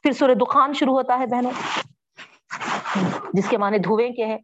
[0.04, 1.52] پھر سورہ دخان شروع ہوتا ہے بہنوں،
[3.34, 4.38] جس کے معنی دھویں کے ہیں۔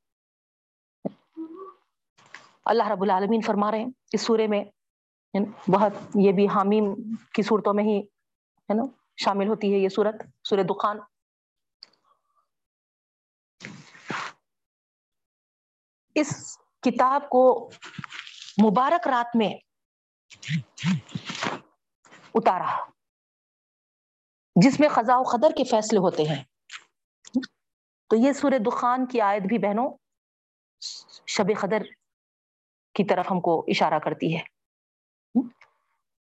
[2.65, 4.63] اللہ رب العالمین فرما رہے ہیں اس سورے میں
[5.33, 6.93] یعنی بہت یہ بھی حامیم
[7.33, 8.83] کی صورتوں میں ہی، ہے نا،
[9.17, 10.99] شامل ہوتی ہے یہ صورت، سورہ دخان۔
[16.15, 17.69] اس کتاب کو
[18.65, 19.53] مبارک رات میں
[22.35, 22.85] اتارا،
[24.55, 26.43] جس میں خزاں و قدر کے فیصلے ہوتے ہیں۔
[28.09, 29.89] تو یہ سورہ دخان کی آیت بھی بہنوں
[31.27, 31.81] شب قدر
[32.93, 34.41] کی طرف ہم کو اشارہ کرتی ہے۔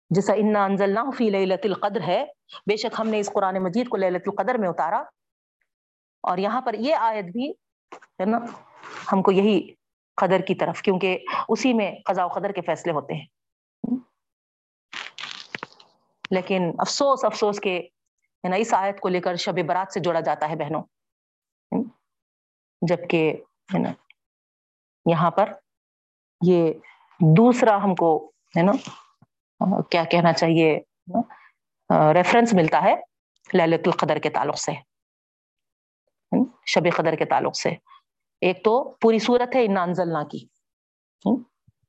[0.09, 2.25] جیسا انا انزلنا فی لیلت القدر ہے،
[2.67, 5.01] بے شک ہم نے اس قرآن مجید کو لیلت القدر میں اتارا۔
[6.21, 7.51] اور یہاں پر یہ آیت بھی
[7.91, 8.37] ہے نا،
[9.11, 9.73] ہم کو یہی
[10.19, 13.25] قدر کی طرف، کیونکہ اسی میں قضاء و قدر کے فیصلے ہوتے ہیں۔
[16.31, 17.79] لیکن افسوس افسوس کے
[18.43, 20.83] ہے نا، اس آیت کو لے کر شب برات سے جوڑا جاتا ہے بہنوں۔
[22.81, 23.33] جبکہ
[23.73, 23.89] ہے نا،
[25.05, 25.53] یہاں پر
[26.47, 26.73] یہ
[27.37, 28.71] دوسرا ہم کو ہے نا،
[29.81, 30.79] کیا کہنا چاہیے،
[32.13, 32.95] ریفرنس ملتا ہے
[33.53, 34.71] للت القدر کے تعلق سے۔
[36.65, 37.69] شب قدر کے تعلق سے۔
[38.41, 40.45] ایک تو پوری صورت ہے انزلنا کی۔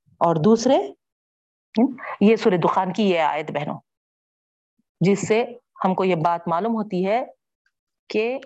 [0.07, 0.79] اور دوسرے
[2.21, 3.79] یہ سورہ دخان کی یہ آیت بہنوں۔
[5.01, 5.45] جس سے
[5.85, 7.25] ہم کو یہ بات معلوم ہوتی ہے
[8.09, 8.39] کہ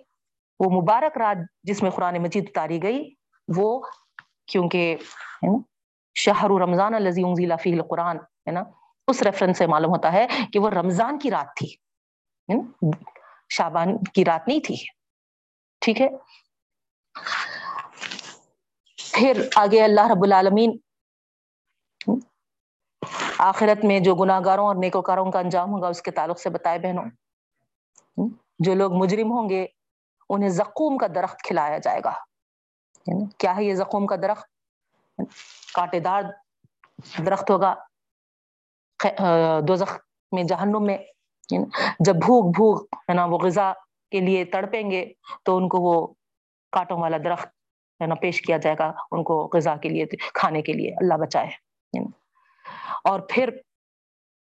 [0.59, 3.15] وہ مبارک رات جس میں قرآن مجید اتاری گئی،
[3.57, 3.83] وہ
[4.47, 4.97] کیونکہ
[6.15, 8.63] شہر رمضان الزی فی القرآن، ہے نا؟
[9.09, 11.77] اس ریفرنس سے معلوم ہوتا ہے کہ وہ رمضان کی رات تھی۔
[13.49, 14.77] شابان کی رات نہیں تھی۔
[15.81, 16.09] ٹھیک ہے؟
[19.15, 20.77] پھر آگے اللہ رب العالمین
[23.39, 26.79] آخرت میں جو گناہ گاروں اور نیکوکاروں کا انجام ہوگا، اس کے تعلق سے بتائے
[26.79, 27.05] بہنوں،
[28.65, 29.67] جو لوگ مجرم ہوں گے،
[30.31, 32.13] انہیں زقوم کا درخت کھلایا جائے گا۔
[33.39, 34.47] کیا ہے یہ زقوم کا درخت؟
[35.75, 36.23] کانٹے دار
[37.27, 37.75] درخت ہوگا
[39.69, 39.75] دو
[40.33, 40.99] میں جہنم میں۔
[42.07, 43.73] جب بھوک بھوک، ہے نا، وہ غذا
[44.13, 45.05] کے لیے تڑپیں گے
[45.45, 46.07] تو ان کو وہ
[46.73, 47.49] کانٹوں والا درخت
[48.01, 51.15] ہے نا، پیش کیا جائے گا ان کو غذا کے لیے، کھانے کے لیے، اللہ
[51.15, 51.49] بچائے
[53.05, 53.51] اور پھر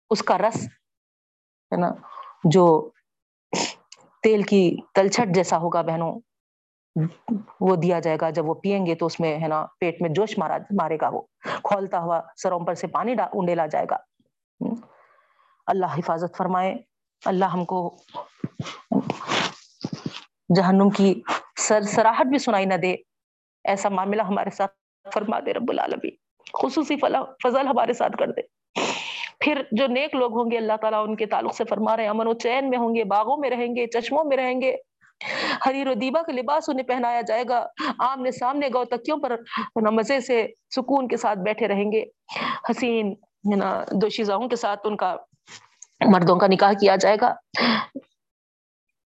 [0.09, 0.65] اس کا رس،
[1.71, 1.89] ہے نا،
[2.43, 2.89] جو
[4.23, 6.19] تیل کی تلچھٹ جیسا ہوگا بہنوں،
[7.61, 10.09] وہ دیا جائے گا۔ جب وہ پیئیں گے تو اس میں، ہے نا، پیٹ میں
[10.09, 11.21] جوش مارا، مارے گا وہ۔
[11.63, 13.97] کھولتا ہوا سروں پر سے پانی انڈیلا جائے گا۔
[15.67, 16.75] اللہ حفاظت فرمائے۔
[17.25, 17.97] اللہ ہم کو
[20.55, 21.21] جہنم کی
[21.59, 22.95] سر سراہٹ بھی سنائی نہ دے۔
[23.63, 24.71] ایسا معاملہ ہمارے ساتھ
[25.13, 26.09] فرما دے رب العالمی
[26.61, 26.95] خصوصی
[27.43, 28.41] فضل ہمارے ساتھ کر دے۔
[29.39, 32.27] پھر جو نیک لوگ ہوں گے، اللہ تعالیٰ ان کے تعلق سے فرما رہے امن
[32.27, 34.75] و چین میں ہوں گے، باغوں میں رہیں گے، چشموں میں رہیں گے۔
[35.65, 37.65] ہری و دیبا کا لباس انہیں پہنایا جائے گا۔
[37.99, 39.35] آمنے سامنے گو تکیوں پر
[39.91, 42.03] مزے سے سکون کے ساتھ بیٹھے رہیں گے۔
[42.69, 43.13] حسین
[44.01, 45.15] دو شیزاؤں کے ساتھ ان کا
[46.13, 47.33] مردوں کا نکاح کیا جائے گا۔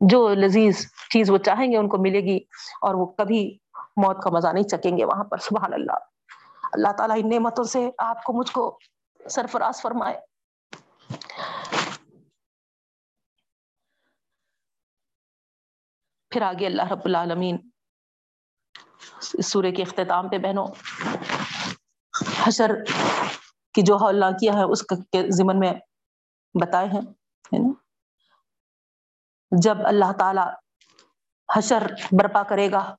[0.01, 2.37] جو لذیذ چیز وہ چاہیں گے ان کو ملے گی
[2.81, 3.57] اور وہ کبھی
[3.99, 5.97] موت کا مزہ نہیں چکیں گے وہاں پر، سبحان اللہ۔
[6.73, 8.79] اللہ تعالیٰ ان نعمتوں سے آپ کو، مجھ کو
[9.29, 10.19] سرفراز فرمائے۔
[16.29, 17.69] پھر آگے اللہ رب العالمین
[19.21, 20.67] سورے کے اختتام پہ بہنوں،
[22.43, 22.71] حشر
[23.73, 25.73] کی جو ہولنا کیا ہے، اس کے ضمن میں
[26.61, 27.01] بتائے ہیں
[29.61, 30.41] جب اللہ تعالی
[31.57, 32.95] حشر برپا کرے گا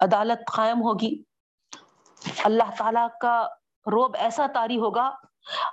[0.00, 1.22] عدالت قائم ہوگی۔
[2.44, 3.48] اللہ تعالی کا
[3.86, 5.10] روب ایسا تاری ہوگا،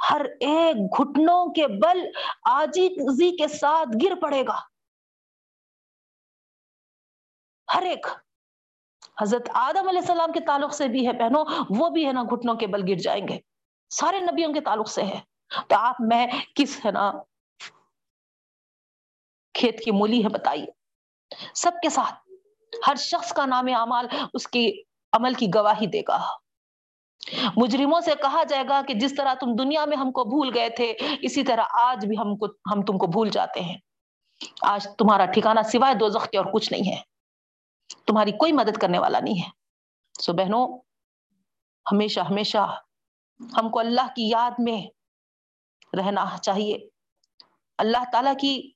[0.09, 2.05] ہر ایک گھٹنوں کے بل
[2.43, 4.59] آجی کے ساتھ گر پڑے گا۔
[7.75, 8.07] ہر ایک۔
[9.21, 12.55] حضرت آدم علیہ السلام کے تعلق سے بھی ہے بہنوں، وہ بھی ہے نا گھٹنوں
[12.55, 13.39] کے بل گر جائیں گے۔
[13.89, 15.21] سارے نبیوں کے تعلق سے ہے۔
[15.67, 17.11] تو آپ، میں کس ہے نا،
[19.53, 20.65] کھیت کی مولی ہے، بتائیے۔
[21.55, 22.22] سب کے ساتھ۔
[22.87, 26.27] ہر شخص کا نام اعمال اس کی عمل کی گواہی دے گا۔
[27.57, 30.69] مجرموں سے کہا جائے گا کہ جس طرح تم دنیا میں ہم کو بھول گئے
[30.69, 33.77] تھے، اسی طرح آج بھی ہم کو ہم تم کو بھول جاتے ہیں۔
[34.61, 37.01] آج تمہارا ٹھکانہ سوائے دو کے اور کچھ نہیں ہے۔
[38.07, 39.49] تمہاری کوئی مدد کرنے والا نہیں ہے۔
[40.21, 40.79] سو بہنوں،
[41.91, 42.81] ہمیشہ ہمیشہ
[43.57, 44.81] ہم کو اللہ کی یاد میں
[45.97, 46.89] رہنا چاہیے۔
[47.77, 48.71] اللہ تعالی کی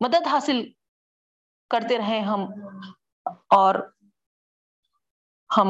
[0.00, 0.70] مدد حاصل
[1.70, 2.46] کرتے رہے ہم۔
[3.54, 3.74] اور
[5.50, 5.68] ہم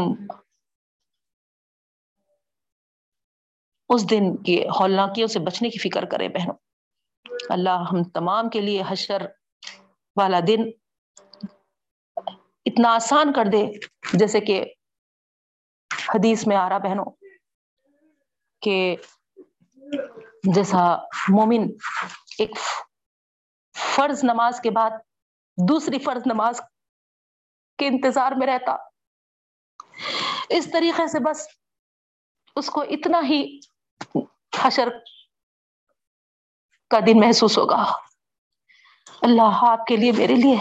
[3.89, 6.55] اس دن کی ہولناکیوں سے بچنے کی فکر کرے بہنوں۔
[7.49, 9.27] اللہ ہم تمام کے لیے حشر
[10.17, 10.71] والا دن
[12.67, 13.65] اتنا آسان کر دے
[14.13, 14.65] جیسے کہ
[16.09, 17.05] حدیث میں آ رہا بہنوں
[18.63, 18.97] کہ
[20.55, 20.97] جیسا
[21.29, 21.71] مومن
[22.39, 22.57] ایک
[23.75, 24.91] فرض نماز کے بعد
[25.69, 26.61] دوسری فرض نماز
[27.83, 28.77] کے انتظار میں رہتا۔
[30.49, 31.47] اس طریقے سے بس
[32.57, 33.43] اس کو اتنا ہی
[34.61, 34.89] حشر
[36.91, 37.83] کا دن محسوس ہوگا۔
[39.23, 40.57] اللہ آپ کے لیے میرے لیے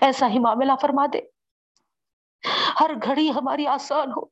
[0.00, 1.20] ایسا ہی معاملہ فرما دے۔
[2.80, 4.24] ہر گھڑی ہماری آسان ہو،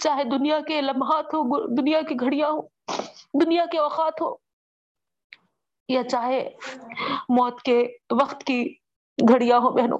[0.00, 1.42] چاہے دنیا کے لمحات ہو
[1.76, 2.60] دنیا کی گھڑیاں ہو
[3.44, 4.34] دنیا کے اوقات ہو
[5.88, 6.40] یا چاہے
[7.28, 7.78] موت کے
[8.20, 8.60] وقت کی
[9.18, 9.98] گھڑیاں ہو بہنوں۔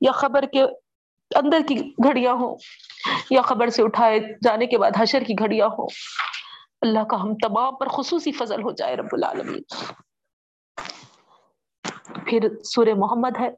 [0.00, 0.62] یا خبر کے
[1.34, 1.74] اندر کی
[2.04, 2.54] گھڑیاں ہو
[3.30, 5.86] یا خبر سے اٹھائے جانے کے بعد حشر کی گھڑیاں ہو
[6.80, 9.62] اللہ کا ہم تمام پر خصوصی فضل ہو جائے رب العالمین۔
[12.26, 13.48] پھر سورہ محمد ہے۔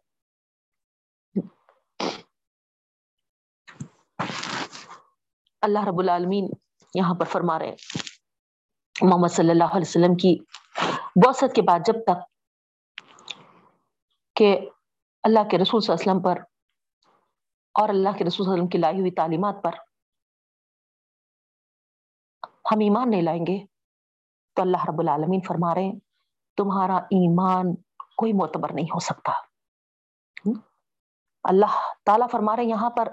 [5.63, 6.49] اللہ رب العالمین
[6.95, 7.77] یہاں پر فرما رہے ہیں۔
[9.03, 10.37] محمد صلی اللہ علیہ وسلم کی
[11.17, 12.19] بوسط کے بعد جب تک
[14.37, 14.69] کہ
[15.23, 16.41] اللہ کے رسول صلی اللہ علیہ وسلم پر
[17.75, 19.73] اور اللہ کے رسول صلی اللہ علیہ وسلم کی لائی ہوئی تعلیمات پر
[22.73, 23.67] ہم ایمان نہیں لائیں گے۔
[24.55, 25.99] تو اللہ رب العالمین فرما رہے ہیں،
[26.57, 27.75] تمہارا ایمان
[28.17, 29.33] کوئی معتبر نہیں ہو سکتا۔
[31.45, 33.09] اللہ تعالیٰ فرما رہے یہاں پر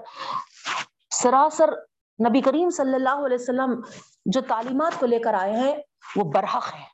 [1.10, 1.68] سراسر
[2.28, 3.80] نبی کریم صلی اللہ علیہ وسلم
[4.26, 5.76] جو تعلیمات کو لے کر آئے ہیں،
[6.16, 6.86] وہ برحق ہیں۔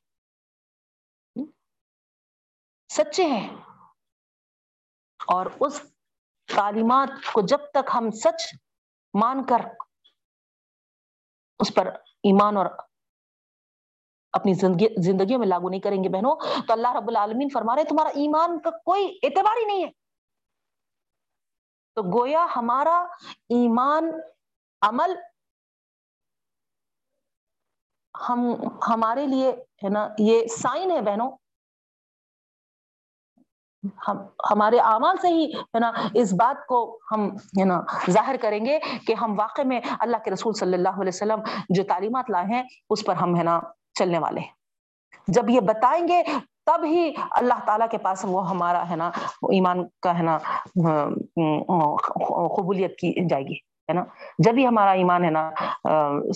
[2.88, 3.56] سچے ہیں۔
[5.26, 5.80] اور اس
[6.48, 8.54] تعلیمات کو جب تک ہم سچ
[9.14, 9.60] مان کر
[11.60, 11.88] اس پر
[12.28, 12.66] ایمان اور
[14.32, 16.34] اپنی زندگی زندگیوں میں لاگو نہیں کریں گے بہنوں،
[16.66, 19.90] تو اللہ رب العالمین فرما رہے تمہارا ایمان کا کوئی اعتبار ہی نہیں ہے۔
[21.96, 22.98] تو گویا ہمارا
[23.56, 24.10] ایمان
[24.82, 25.14] عمل
[28.14, 28.40] ہم
[28.88, 29.50] ہمارے لیے
[29.84, 31.30] ہے نا، یہ سائن ہے بہنوں
[34.08, 34.18] ہم
[34.50, 37.28] ہمارے اعمال سے ہی، ہے نا، اس بات کو ہم،
[37.58, 37.80] ہے نا،
[38.10, 41.82] ظاہر کریں گے کہ ہم واقع میں اللہ کے رسول صلی اللہ علیہ وسلم جو
[41.88, 43.60] تعلیمات لائے ہیں، اس پر ہم، ہے نا،
[43.94, 44.52] چلنے والے ہیں۔
[45.28, 46.22] جب یہ بتائیں گے،
[46.66, 49.10] تب ہی اللہ تعالیٰ کے پاس وہ ہمارا، ہے نا،
[49.52, 50.38] ایمان کا، ہے نا،
[52.56, 53.54] قبولیت کی جائے گی،
[53.88, 54.04] ہے نا۔
[54.38, 55.50] جب ہی ہمارا ایمان، ہے نا،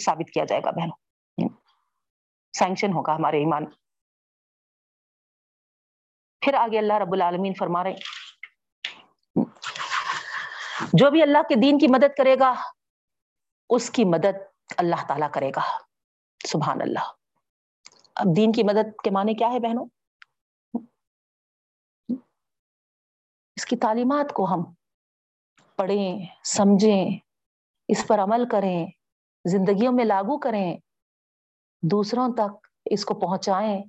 [0.05, 1.49] ثابت کیا جائے گا بہنوں۔
[2.59, 3.65] سینکشن ہوگا ہمارے ایمان
[6.41, 7.95] پھر آگے اللہ رب العالمین فرما رہے
[10.93, 12.55] جو بھی اللہ کے دین کی مدد کرے گا،
[13.71, 14.37] اس کی مدد
[14.77, 15.79] اللہ تعالیٰ کرے گا۔
[16.47, 17.13] سبحان اللہ۔
[18.15, 19.87] اب دین کی مدد کے معنی کیا ہے بہنوں؟
[23.57, 24.61] اس کی تعلیمات کو ہم
[25.77, 27.19] پڑھیں، سمجھیں،
[27.89, 28.87] اس پر عمل کریں،
[29.45, 30.77] زندگیوں میں لاگو کریں،
[31.83, 33.83] دوسروں تک اس کو پہنچائیں۔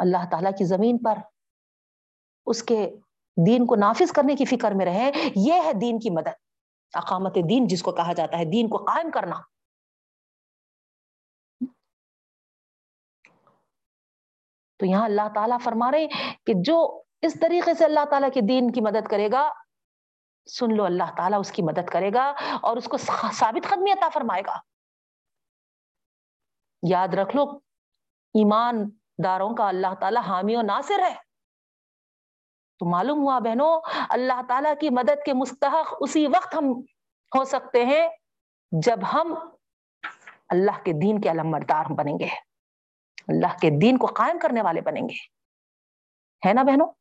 [0.00, 1.18] اللہ تعالیٰ کی زمین پر
[2.46, 2.90] اس کے
[3.46, 6.34] دین کو نافذ کرنے کی فکر میں رہے، یہ ہے دین کی مدد۔
[6.94, 9.36] اقامت دین جس کو کہا جاتا ہے، دین کو قائم کرنا۔
[14.76, 16.06] تو یہاں اللہ تعالیٰ فرما رہے
[16.46, 19.52] کہ جو اس طریقے سے اللہ تعالیٰ کے دین کی مدد کرے گا،
[20.46, 22.32] سن لو اللہ تعالیٰ اس کی مدد کرے گا
[22.62, 22.96] اور اس کو
[23.32, 24.60] ثابت قدمی عطا فرمائے گا۔
[26.90, 27.42] یاد رکھ لو،
[28.34, 31.14] ایمان داروں کا اللہ تعالیٰ حامی و ناصر ہے۔
[32.78, 36.64] تو معلوم ہوا بہنوں، اللہ تعالیٰ کی مدد کے مستحق اسی وقت ہم
[37.38, 38.08] ہو سکتے ہیں
[38.82, 39.34] جب ہم
[40.48, 42.28] اللہ کے دین کے علم مردار بنیں گے۔
[43.28, 45.40] اللہ کے دین کو قائم کرنے والے بنیں گے۔
[46.48, 46.92] ہے نا بہنوں؟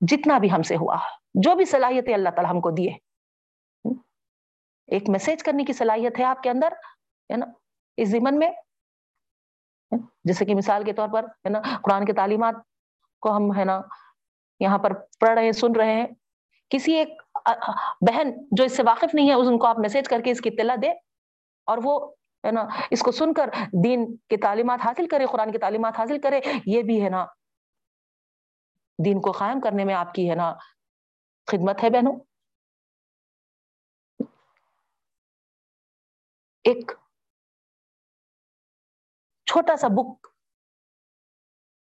[0.00, 0.96] جتنا بھی ہم سے ہوا،
[1.34, 2.90] جو بھی صلاحیتیں اللہ تعالیٰ ہم کو دیے۔
[4.86, 6.72] ایک میسج کرنے کی صلاحیت ہے آپ کے اندر،
[7.32, 7.46] ہے نا؟
[7.98, 8.50] اس زمن میں،
[10.24, 12.54] جیسے کہ مثال کے طور پر، ہے نا، قرآن کے تعلیمات
[13.22, 13.80] کو ہم، ہے نا،
[14.60, 16.06] یہاں پر پڑھ رہے ہیں، سن رہے ہیں،
[16.70, 17.22] کسی ایک
[18.08, 20.48] بہن جو اس سے واقف نہیں ہے ان کو آپ میسج کر کے اس کی
[20.48, 20.90] اطلاع دے
[21.68, 21.98] اور وہ،
[22.44, 23.50] ہے نا، اس کو سن کر
[23.84, 27.24] دین کے تعلیمات حاصل کرے، قرآن کی تعلیمات حاصل کرے، یہ بھی، ہے نا،
[28.98, 30.52] دین کو قائم کرنے میں آپ کی، ہے نا،
[31.48, 32.16] خدمت ہے بہنوں۔
[36.64, 36.92] ایک
[39.48, 40.26] چھوٹا سا بک،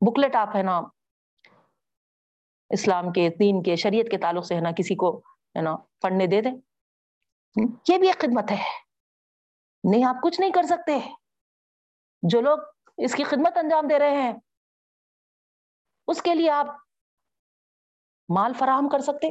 [0.01, 0.79] بکلیٹ آپ ہے نا،
[2.71, 6.27] اسلام کے، دین کے، شریعت کے تعلق سے ہے نا، کسی کو ہے نا پڑھنے
[6.27, 6.53] دے دیں۔
[7.89, 8.63] یہ بھی ایک خدمت ہے۔
[9.85, 10.99] نہیں، آپ کچھ نہیں کر سکتے۔
[12.23, 12.59] جو لوگ
[12.97, 14.33] اس کی خدمت انجام دے رہے ہیں،
[16.07, 16.67] اس کے لیے آپ
[18.35, 19.27] مال فراہم کر سکتے۔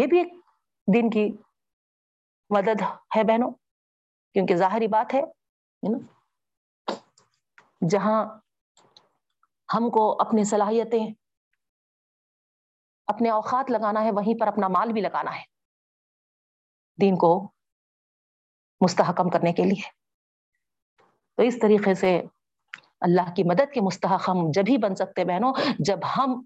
[0.00, 0.32] یہ بھی ایک
[0.94, 1.36] دن کی
[2.50, 2.82] مدد
[3.16, 3.50] ہے بہنوں،
[4.32, 5.20] کیونکہ ظاہری بات ہے
[7.88, 8.24] جہاں
[9.74, 11.06] ہم کو اپنی صلاحیتیں،
[13.06, 15.42] اپنے اوقات لگانا ہے، وہیں پر اپنا مال بھی لگانا ہے۔
[17.00, 17.52] دین کو
[18.80, 19.90] مستحکم کرنے کے لیے۔
[21.36, 22.22] تو اس طریقے سے
[23.00, 26.44] اللہ کی مدد کے مستحق ہم جب ہی بن سکتے بہنوں، جب ہم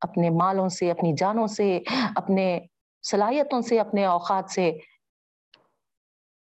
[0.00, 1.78] اپنے مالوں سے، اپنی جانوں سے،
[2.16, 2.60] اپنے
[3.02, 4.78] صلاحیتوں سے، اپنے اوقات سے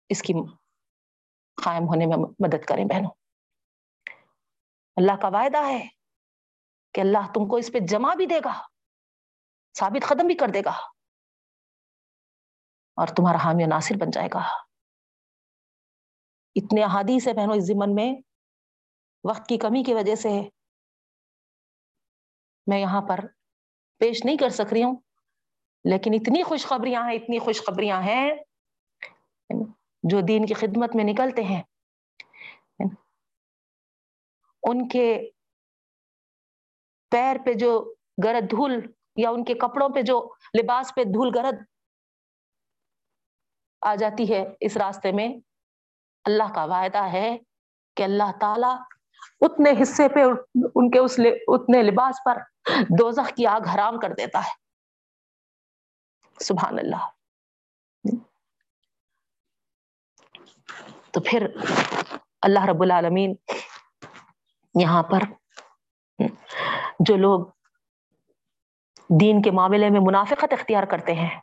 [0.08, 0.34] اس کی
[1.64, 3.10] قائم ہونے میں مدد کریں بہنوں۔
[4.96, 5.88] اللہ کا وعدہ ہے
[6.94, 8.62] کہ اللہ تم کو اس پہ جمع بھی دے گا،
[9.78, 10.72] ثابت ختم بھی کر دے گا
[12.98, 14.42] اور تمہارا حامی و ناصر بن جائے گا۔
[16.54, 18.14] اتنے احادیث ہے بہنوں اس زمن میں،
[19.24, 20.28] وقت کی کمی کی وجہ سے
[22.66, 23.18] میں یہاں پر
[23.98, 24.96] پیش نہیں کر سک رہی ہوں،
[25.84, 28.30] لیکن اتنی خوشخبریاں ہیں، اتنی خوشخبریاں ہیں۔
[30.10, 31.62] جو دین کی خدمت میں نکلتے ہیں،
[34.62, 35.30] ان کے
[37.12, 37.94] پیر پہ جو
[38.24, 38.80] گرد دھول
[39.16, 40.20] یا ان کے کپڑوں پہ جو
[40.62, 41.62] لباس پہ دھول گرد
[43.80, 45.28] آ جاتی ہے اس راستے میں،
[46.24, 47.36] اللہ کا وعدہ ہے
[47.96, 48.72] کہ اللہ تعالی
[49.40, 50.22] اتنے حصے پہ
[50.74, 52.38] ان کے اس اتنے لباس پر
[52.98, 54.54] دوزخ کی آگ حرام کر دیتا ہے۔
[56.40, 57.15] سبحان اللہ۔
[61.16, 61.46] تو پھر
[62.40, 63.34] اللہ رب العالمین
[64.80, 65.18] یہاں پر
[67.00, 67.46] جو لوگ
[69.20, 71.40] دین کے معاملے میں منافقت اختیار کرتے ہیں،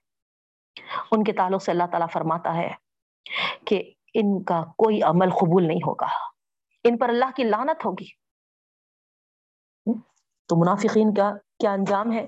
[1.12, 2.72] ان کے تعلق سے اللہ تعالیٰ فرماتا ہے
[3.66, 6.08] کہ ان کا کوئی عمل قبول نہیں ہوگا۔
[6.84, 8.08] ان پر اللہ کی لانت ہوگی۔
[10.48, 12.26] تو منافقین کا کیا انجام ہے؟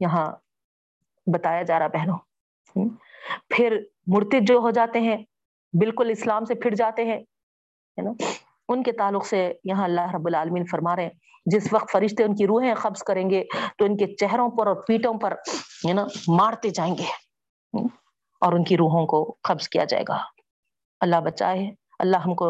[0.00, 0.26] یہاں
[1.34, 2.18] بتایا جا رہا بہنوں۔
[3.48, 5.16] پھر مرتد جو ہو جاتے ہیں،
[5.72, 7.20] بالکل اسلام سے پھر جاتے ہیں
[8.68, 11.10] ان کے تعلق سے یہاں اللہ رب العالمین فرما رہے ہیں،
[11.46, 13.42] جس وقت فرشتے ان کی روحیں قبض کریں گے
[13.78, 15.32] تو ان کے چہروں پر اور پیٹوں پر
[15.88, 17.10] ہے نا مارتے جائیں گے
[18.42, 20.16] اور ان کی روحوں کو قبض کیا جائے گا۔
[21.00, 22.48] اللہ بچائے، اللہ ہم کو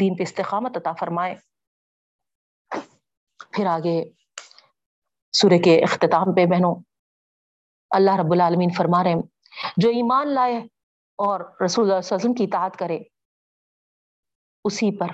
[0.00, 1.34] دین پہ استقامت عطا فرمائے۔
[3.52, 4.02] پھر آگے
[5.32, 6.74] سورہ کے اختتام پہ بہنوں،
[7.90, 9.22] اللہ رب العالمین فرما رہے ہیں
[9.76, 10.56] جو ایمان لائے
[11.18, 12.98] اور رسول اللہ علیہ وسلم کی اطاعت کرے،
[14.64, 15.06] اسی پر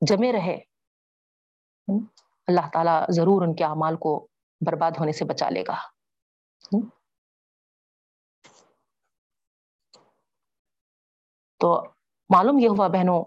[0.00, 0.60] جمے رہے۔
[2.46, 4.28] اللہ تعالیٰ ضرور ان کے اعمال کو
[4.66, 5.76] برباد ہونے سے بچا لے گا۔
[11.60, 11.84] تو
[12.34, 13.24] معلوم یہ ہوا بہنوں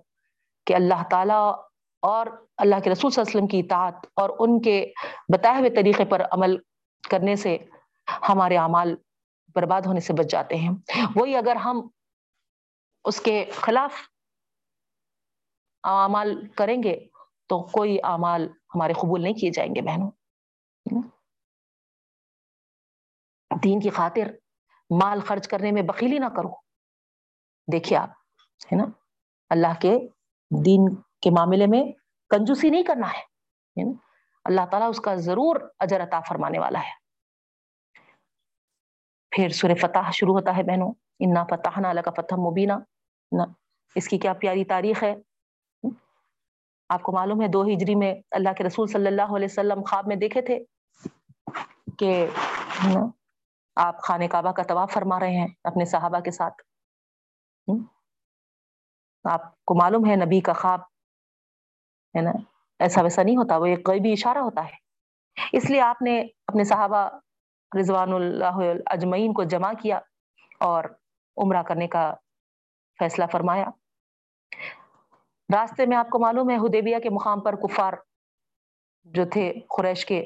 [0.66, 1.64] کہ اللہ تعالیٰ
[2.02, 2.28] اور
[2.58, 4.94] اللہ کے رسول صلی اللہ علیہ وسلم کی اطاعت اور ان کے
[5.34, 6.58] بتائے ہوئے طریقے پر عمل
[7.10, 7.58] کرنے سے
[8.30, 8.96] ہمارے اعمال
[9.58, 10.70] برباد ہونے سے بچ جاتے ہیں۔
[11.16, 11.88] وہی اگر ہم
[13.04, 13.94] اس کے خلاف
[15.84, 17.08] اعمال کریں گے
[17.48, 20.12] تو کوئی اعمال ہمارے قبول نہیں کیے جائیں گے بہنوں۔
[23.64, 24.32] دین کی خاطر
[25.02, 26.56] مال خرچ کرنے میں بخیلی نہ کرو۔
[27.72, 28.10] دیکھیے آپ،
[28.66, 28.84] ہے نا؟
[29.50, 29.98] اللہ کے
[30.66, 31.92] دین کے معاملے میں
[32.30, 33.38] کنجوسی نہیں کرنا ہے
[34.44, 37.07] اللہ تعالیٰ اس کا ضرور اجر عطا فرمانے والا ہے۔
[39.38, 42.74] پھر سور فتح شروع ہوتا ہے بہنوں، انا فتح نہ کا فتح مبینہ
[43.96, 45.14] اس کی کیا پیاری تاریخ ہے؟
[46.90, 50.08] آپ کو معلوم ہے، دو ہجری میں اللہ کے رسول صلی اللہ علیہ وسلم خواب
[50.08, 50.60] میں دیکھے تھے
[52.00, 52.12] کہ
[53.76, 56.62] آپ خانہ کعبہ کا طواف فرما رہے ہیں اپنے صحابہ کے ساتھ۔
[59.26, 60.82] آپ کو معلوم ہے، نبی کا خواب،
[62.16, 62.32] ہے نا،
[62.80, 64.76] ایسا ویسا نہیں ہوتا، وہ ایک غیبی اشارہ ہوتا ہے۔
[65.54, 67.08] اس لیے آپ نے اپنے صحابہ
[67.72, 70.00] رضوان اللہ اجمعین کو جمع کیا
[70.60, 70.84] اور
[71.38, 72.14] عمرہ کرنے کا
[73.00, 73.66] فیصلہ فرمایا۔
[75.50, 77.94] راستے میں آپ کو معلوم ہے ہدیبیہ کے مقام پر کفار
[79.16, 80.20] جو تھے قریش کے،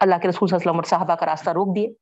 [0.00, 1.92] اللہ کے رسول صلی اللہ علیہ وسلم اور صحابہ کا راستہ روک دیے۔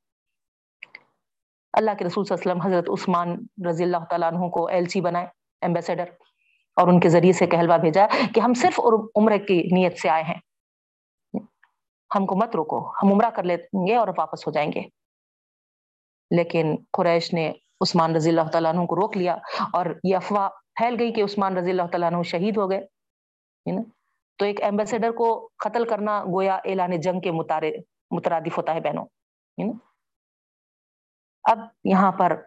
[1.72, 3.36] اللہ کے رسول صلی اللہ علیہ وسلم حضرت عثمان
[3.68, 5.26] رضی اللہ تعالیٰ عنہ کو ایل سی بنائے
[5.62, 6.05] ایمبیسیڈر
[6.76, 8.80] اور ان کے ذریعے سے کہلوا بھیجا کہ ہم صرف
[9.16, 10.38] عمرہ کی نیت سے آئے ہیں۔
[12.14, 14.80] ہم کو مت روکو، ہم عمرہ کر لیں گے اور واپس ہو جائیں گے۔
[16.36, 19.36] لیکن قریش نے عثمان رضی اللہ تعالیٰ عنہ کو روک لیا
[19.72, 22.86] اور یہ افواہ پھیل گئی کہ عثمان رضی اللہ تعالیٰ عنہ شہید ہو گئے۔
[24.38, 27.72] تو ایک ایمبیسیڈر کو قتل کرنا گویا اعلان جنگ کے متارے،
[28.10, 29.04] مترادف ہوتا ہے بہنوں۔
[31.44, 32.42] اب یہاں پر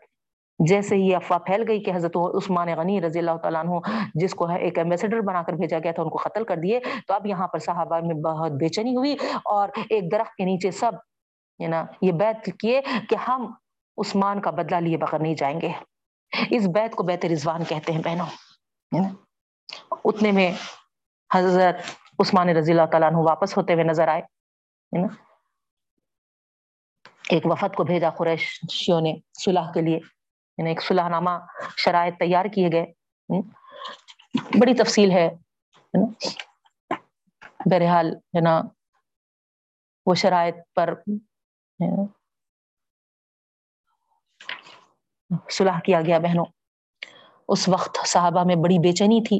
[0.60, 3.80] جیسے ہی افواہ پھیل گئی کہ حضرت عثمان غنی رضی اللہ تعالیٰ عنہ
[4.16, 7.14] جس کو ایک ایمبیسیڈر بنا کر بھیجا گیا تھا، ان کو قتل کر دیے، تو
[7.14, 10.94] اب یہاں پر صحابہ میں بہت بے چینی ہوئی اور ایک درخت کے نیچے سب،
[11.60, 13.52] ہے نا، یہ بیت کیے کہ ہم
[13.98, 15.72] عثمان کا بدلہ لیے بغیر نہیں جائیں گے۔
[16.52, 19.04] اس بیت کو بیت رضوان کہتے ہیں بہنوں
[20.06, 20.52] اتنے میں
[21.32, 21.76] حضرت
[22.20, 24.22] عثمان رضی اللہ تعالیٰ عنہ واپس ہوتے ہوئے نظر آئے
[27.30, 30.00] ایک وفد کو بھیجا قریشیوں نے صلح کے لیے۔
[30.58, 31.30] یعنی ایک صلح نامہ
[31.78, 32.86] شرائط تیار کیے گئے
[34.62, 35.30] بڑی تفصیل ہے
[37.72, 38.62] بہرحال، ہے نا،
[40.06, 40.94] وہ شرائط پر
[45.50, 46.46] صلح کیا گیا بہنوں۔
[47.48, 49.40] اس وقت صحابہ میں بڑی بے چینی تھی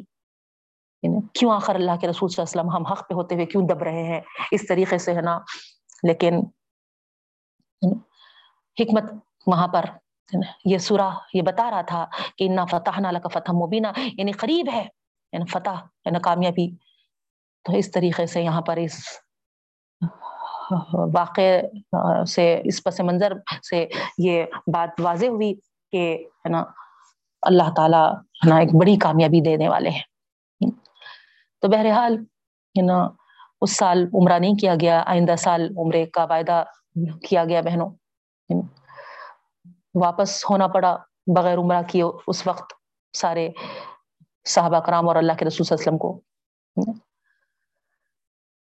[1.34, 3.64] کیوں آخر اللہ کے رسول صلی اللہ علیہ وسلم ہم حق پہ ہوتے ہوئے کیوں
[3.68, 5.38] دب رہے ہیں؟ اس طریقے سے، ہے نا؟
[6.04, 6.34] لیکن
[8.80, 9.04] حکمت
[9.48, 9.86] وہاں پر
[10.66, 12.06] یہ سورہ یہ بتا رہا تھا
[12.38, 14.88] کہ انا فتح نہ کا فتح مبینہ یعنی قریب ہے
[15.34, 16.76] یعنی فتح یعنی کامیابی۔
[17.64, 19.06] تو اس طریقے سے یہاں پر اس
[20.94, 21.62] واقع
[22.24, 23.34] سے، اس پس منظر
[23.70, 25.54] سے یہ بات واضح ہوئی
[25.92, 26.64] کہ، ہے نا،
[27.42, 30.02] اللہ تعالیٰ، ہے نا، ایک بڑی کامیابی دینے والے ہیں۔
[31.62, 32.18] تو بہرحال،
[32.78, 33.08] ہے نا،
[33.62, 36.64] اس سال عمرہ نہیں کیا گیا، آئندہ سال عمرے کا وعدہ
[37.30, 37.90] کیا گیا بہنوں۔
[40.02, 40.98] واپس ہونا پڑا
[41.36, 42.74] بغیر عمرہ کیے اس وقت
[43.14, 43.50] سارے
[44.46, 46.22] صحابہ کرام اور اللہ کے رسول صلی اللہ علیہ وسلم کو۔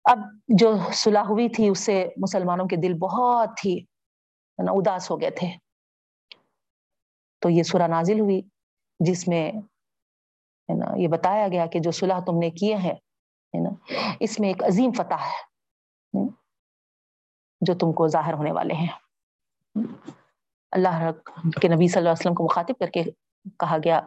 [0.03, 3.77] اب جو صلح ہوئی تھی، اس سے مسلمانوں کے دل بہت ہی
[4.57, 5.47] اداس ہو گئے تھے۔
[7.41, 8.41] تو یہ سورہ نازل ہوئی،
[8.99, 9.51] جس میں
[10.97, 12.95] یہ بتایا گیا کہ جو صلح تم نے کیے ہیں
[14.19, 16.27] اس میں ایک عظیم فتح ہے
[17.61, 18.93] جو تم کو ظاہر ہونے والے ہیں۔
[20.75, 21.11] اللہ
[21.61, 23.03] کے نبی صلی اللہ علیہ وسلم کو مخاطب کر کے
[23.59, 24.01] کہا گیا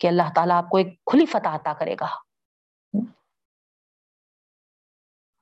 [0.00, 2.06] کہ اللہ تعالیٰ آپ کو ایک کھلی فتح عطا کرے گا۔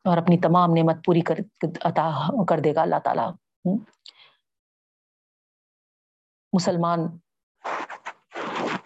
[0.04, 1.34] اور اپنی تمام نعمت پوری کر
[1.80, 3.32] عطا کر دے گا اللہ تعالیٰ۔
[6.52, 6.98] مسلمان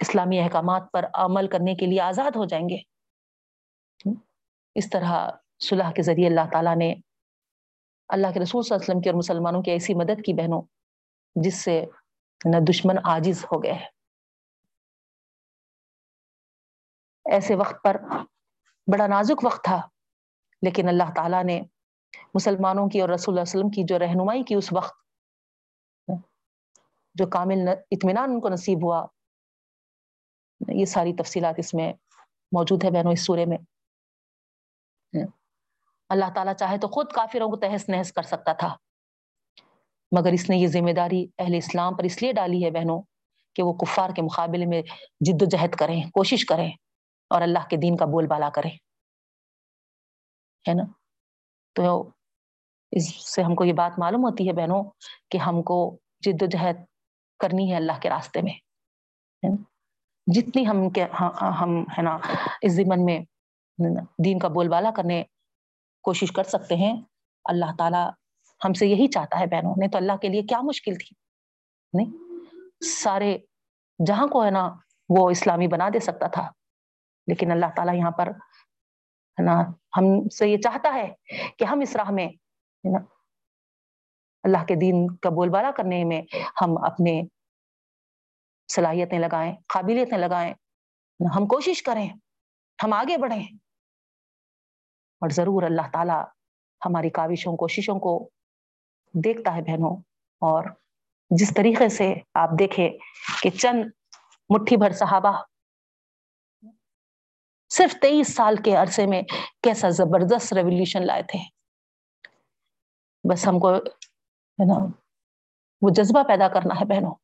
[0.00, 2.78] اسلامی احکامات پر عمل کرنے کے لیے آزاد ہو جائیں گے۔
[4.74, 6.94] اس طرح صلح کے ذریعے اللہ تعالیٰ نے
[8.08, 10.62] اللہ کے رسول صلی اللہ علیہ وسلم کی اور مسلمانوں کی ایسی مدد کی بہنوں
[11.44, 11.84] جس سے
[12.44, 13.78] نہ دشمن عاجز ہو گئے۔
[17.24, 17.96] ایسے وقت پر
[18.92, 19.80] بڑا نازک وقت تھا،
[20.62, 21.60] لیکن اللہ تعالیٰ نے
[22.34, 24.96] مسلمانوں کی اور رسول اللہ علیہ وسلم کی جو رہنمائی کی اس وقت،
[27.14, 29.06] جو کامل اطمینان ان کو نصیب ہوا،
[30.68, 31.92] یہ ساری تفصیلات اس میں
[32.52, 33.58] موجود ہے بہنوں اس سورے میں۔
[36.08, 38.76] اللہ تعالیٰ چاہے تو خود کافروں کو تہس نہس کر سکتا تھا۔
[40.16, 43.02] مگر اس نے یہ ذمہ داری اہل اسلام پر اس لیے ڈالی ہے بہنوں
[43.54, 44.82] کہ وہ کفار کے مقابلے میں
[45.20, 46.70] جد و جہد کریں، کوشش کریں
[47.30, 48.70] اور اللہ کے دین کا بول بالا کریں۔
[50.68, 50.82] ہے نا؟
[51.72, 52.10] تو
[52.90, 54.84] اس سے ہم کو یہ بات معلوم ہوتی ہے بہنوں
[55.30, 56.76] کہ ہم کو جد و جہد
[57.38, 58.52] کرنی ہے اللہ کے راستے میں۔
[60.26, 60.76] جتنی ہم
[61.20, 62.18] ہاں، ہم، ہے نا،
[62.62, 63.20] اس زمن میں
[64.24, 65.24] دین کا بول بالا کرنے
[66.02, 67.02] کوشش کر سکتے ہیں،
[67.44, 68.10] اللہ تعالیٰ
[68.64, 71.14] ہم سے یہی چاہتا ہے بہنوں نے تو اللہ کے لیے کیا مشکل تھی؟
[71.92, 72.10] نہیں،
[72.84, 73.38] سارے
[74.06, 74.74] جہاں کو ہے نا
[75.08, 76.50] وہ اسلامی بنا دے سکتا تھا،
[77.26, 79.60] لیکن اللہ تعالیٰ یہاں پر ہے نا
[79.96, 81.14] ہم سے یہ چاہتا ہے
[81.58, 82.28] کہ ہم اس راہ میں
[82.92, 82.98] نا
[84.42, 86.22] اللہ کے دین کا بول بالا کرنے میں
[86.60, 87.22] ہم اپنے
[88.72, 90.54] صلاحیتیں لگائیں، قابلیتیں لگائیں،
[91.36, 92.08] ہم کوشش کریں،
[92.84, 93.46] ہم آگے بڑھیں۔
[95.20, 96.24] اور ضرور اللہ تعالیٰ
[96.84, 98.30] ہماری کاوشوں، کوششوں کو
[99.12, 99.96] دیکھتا ہے بہنوں
[100.40, 100.64] اور
[101.30, 102.90] جس طریقے سے آپ دیکھیں
[103.42, 103.84] کہ چند
[104.48, 105.42] مٹھی بھر صحابہ
[107.68, 109.22] صرف تیئیس سال کے عرصے میں
[109.62, 111.38] کیسا زبردست ریولیوشن لائے تھے۔
[113.30, 114.86] بس ہم کو ہے نا،
[115.82, 117.14] وہ جذبہ پیدا کرنا ہے بہنوں۔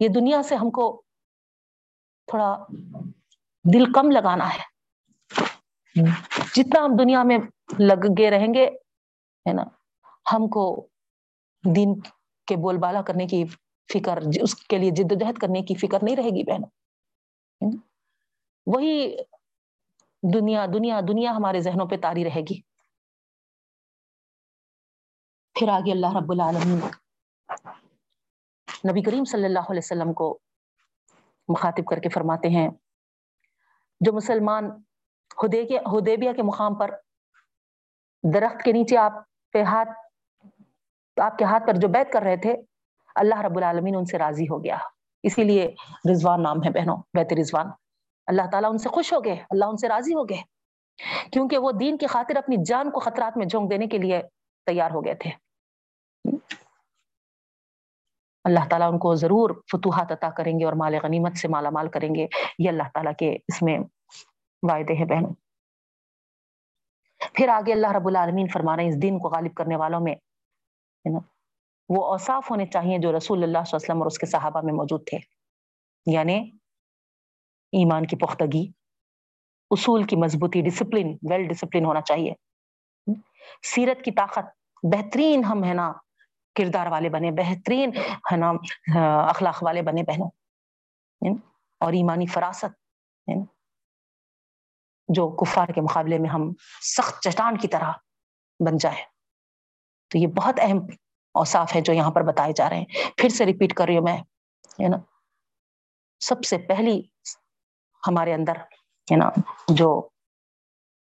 [0.00, 1.02] یہ دنیا سے ہم کو
[2.26, 2.64] تھوڑا
[3.72, 4.74] دل کم لگانا ہے۔
[6.54, 7.38] جتنا ہم دنیا میں
[7.78, 8.66] لگ رہیں گے،
[9.48, 9.62] ہے نا،
[10.32, 10.88] ہم کو
[11.64, 12.00] دین
[12.48, 13.44] کے بول بالا کرنے کی
[13.88, 16.70] فکر، اس کے لیے جد و جہد کرنے کی فکر نہیں رہے گی بہنوں۔
[18.66, 19.16] وہی
[20.22, 22.60] دنیا دنیا دنیا ہمارے ذہنوں پہ تاری رہے گی۔
[25.56, 26.78] پھر آگے اللہ رب العالمین
[28.90, 30.38] نبی کریم صلی اللہ علیہ وسلم کو
[31.48, 32.68] مخاطب کر کے فرماتے ہیں،
[34.00, 34.70] جو مسلمان
[35.44, 36.90] ہدیبیہ کے مقام پر
[38.24, 39.12] درخت کے نیچے آپ
[39.52, 39.88] پہ ہاتھ
[41.22, 42.56] آپ کے ہاتھ پر جو بیت کر رہے تھے،
[43.14, 44.76] اللہ رب العالمین ان سے راضی ہو گیا۔
[45.22, 45.74] اسی لیے
[46.10, 47.66] رضوان نام ہے بہنوں، بیت رضوان۔
[48.26, 50.42] اللہ تعالیٰ ان سے خوش ہو گئے، اللہ ان سے راضی ہو گئے۔
[51.32, 54.22] کیونکہ وہ دین کی خاطر اپنی جان کو خطرات میں جھونک دینے کے لیے
[54.66, 55.30] تیار ہو گئے تھے۔
[58.44, 61.88] اللہ تعالیٰ ان کو ضرور فتوحات عطا کریں گے اور مال غنیمت سے مالا مال
[61.88, 62.26] کریں گے۔
[62.58, 63.78] یہ اللہ تعالیٰ کے اس میں
[64.62, 65.30] وعدے ہیں بہنوں۔
[67.34, 70.14] پھر آگے اللہ رب العالمین فرما رہے ہیں اس دین کو غالب کرنے والوں میں
[71.88, 74.60] وہ اوصاف ہونے چاہیے جو رسول اللہ صلی اللہ علیہ وسلم اور اس کے صحابہ
[74.64, 75.18] میں موجود تھے۔
[76.06, 76.50] یعنی
[77.72, 78.68] ایمان کی پختگی،
[79.70, 82.32] اصول کی مضبوطی ڈسپلن ویل ڈسپلن ہونا چاہیے۔
[83.62, 84.44] سیرت کی طاقت،
[84.82, 85.92] بہترین ہم ہے نا
[86.54, 87.90] کردار والے بنے، بہترین
[88.32, 88.52] ہے نا
[89.28, 90.30] اخلاق والے بنے بہنوں۔
[91.80, 92.64] اور ایمانی فراست۔
[95.08, 96.52] جو کفار کے مقابلے میں ہم
[96.96, 97.92] سخت چٹان کی طرح
[98.66, 99.13] بن جائے۔
[100.08, 100.78] تو یہ بہت اہم
[101.34, 102.84] اوصاف ہے جو یہاں پر بتائے جا رہے ہیں۔
[103.16, 104.18] پھر سے ریپیٹ کر رہی ہوں میں
[104.80, 104.96] ہے نا
[106.20, 107.02] سب سے پہلی
[108.08, 108.56] ہمارے اندر
[109.12, 109.30] ہے نا
[109.68, 110.08] جو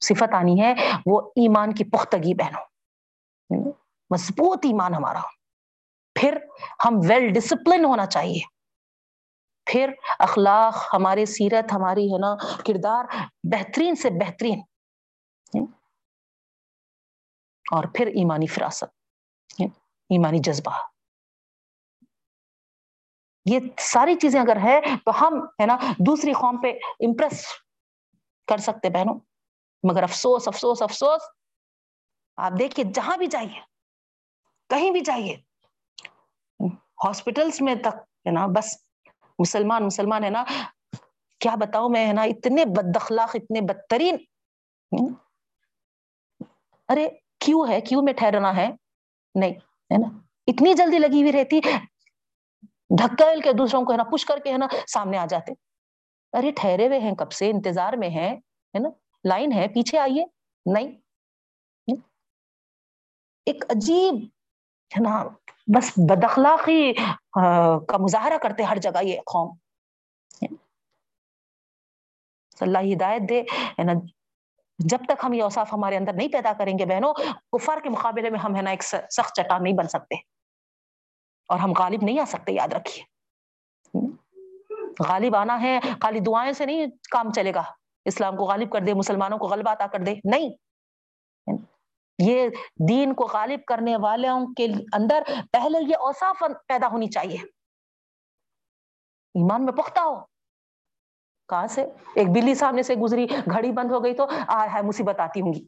[0.01, 0.73] صفت آنی ہے،
[1.05, 2.61] وہ ایمان کی پختگی بہنوں۔
[4.09, 5.19] مضبوط ایمان ہمارا۔
[6.13, 6.37] پھر
[6.85, 8.39] ہم ویل ڈسپلن ہونا چاہیے۔
[9.65, 12.35] پھر اخلاق ہماری سیرت، ہماری ہے نا
[12.65, 13.05] کردار
[13.43, 14.61] بہترین سے بہترین۔
[17.71, 18.83] اور پھر ایمانی فراست
[19.57, 19.71] یعنی
[20.09, 20.71] ایمانی جذبہ۔
[23.45, 26.67] یہ ساری چیزیں اگر ہے تو ہم، ہے نا، دوسری قوم پہ
[26.99, 27.45] امپریس
[28.47, 29.19] کر سکتے بہنوں۔
[29.83, 31.21] مگر افسوس افسوس افسوس،
[32.37, 33.61] آپ دیکھیے، جہاں بھی جائیے،
[34.69, 35.37] کہیں بھی جائیے
[37.05, 38.77] ہاسپٹلس میں تک، ہے نا، بس
[39.39, 40.43] مسلمان مسلمان، ہے نا،
[41.39, 44.17] کیا بتاؤ میں، ہے نا، اتنے بد اخلاق اتنے بدترین۔
[46.89, 47.09] ارے
[47.39, 48.69] کیوں ہے؟ کیوں میں ٹھہرنا ہے؟
[49.35, 50.17] نہیں، ہے نا؟
[50.47, 51.59] اتنی جلدی لگی ہوئی رہتی
[52.97, 55.53] ڈھکیل کے دوسروں کو ہے نا، پش کر کے ہے نا سامنے آ جاتے۔
[56.33, 58.89] ارے، ٹھہرے ہوئے ہیں، کب سے؟ انتظار میں ہیں، ہے نا؟
[59.23, 60.25] لائن ہے، پیچھے آئیے۔
[60.73, 60.87] نہیں۔
[63.45, 64.13] ایک عجیب،
[64.97, 65.23] ہے نا،
[65.67, 66.93] بس بدخلاقی
[67.87, 69.55] کا مظاہرہ کرتے ہر جگہ یہ قوم۔
[72.61, 73.41] اللہ ہدایت دے،
[73.79, 73.93] ہے نا
[74.79, 77.13] جب تک ہم یہ اوصاف ہمارے اندر نہیں پیدا کریں گے بہنوں،
[77.51, 80.15] کفار کے مقابلے میں ہم ہے نا ایک سخت چٹان نہیں بن سکتے۔
[81.47, 83.03] اور ہم غالب نہیں آ سکتے، یاد رکھیے۔
[85.07, 87.63] غالب آنا ہے، خالی دعائیں سے نہیں کام چلے گا۔
[88.05, 90.49] اسلام کو غالب کر دے، مسلمانوں کو غلبہ عطا کر دے۔ نہیں۔
[92.19, 92.49] یہ
[92.89, 97.37] دین کو غالب کرنے والوں کے اندر پہلے یہ اوصاف پیدا ہونی چاہیے۔
[99.35, 100.38] ایمان میں پختہ ہو۔
[101.49, 101.85] کہاں سے؟
[102.15, 105.65] ایک بلی سامنے سے گزری، گھڑی بند ہو گئی تو آئے مصیبت آتی ہوں گی۔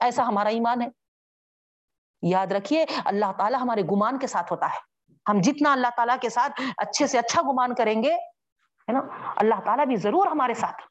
[0.00, 0.86] ایسا ہمارا ایمان ہے۔
[2.22, 4.96] یاد رکھیے، اللہ تعالیٰ ہمارے گمان کے ساتھ ہوتا ہے۔
[5.28, 9.00] ہم جتنا اللہ تعالیٰ کے ساتھ اچھے سے اچھا گمان کریں گے، ہے نا؟
[9.36, 10.82] اللہ تعالیٰ بھی ضرور ہمارے ساتھ۔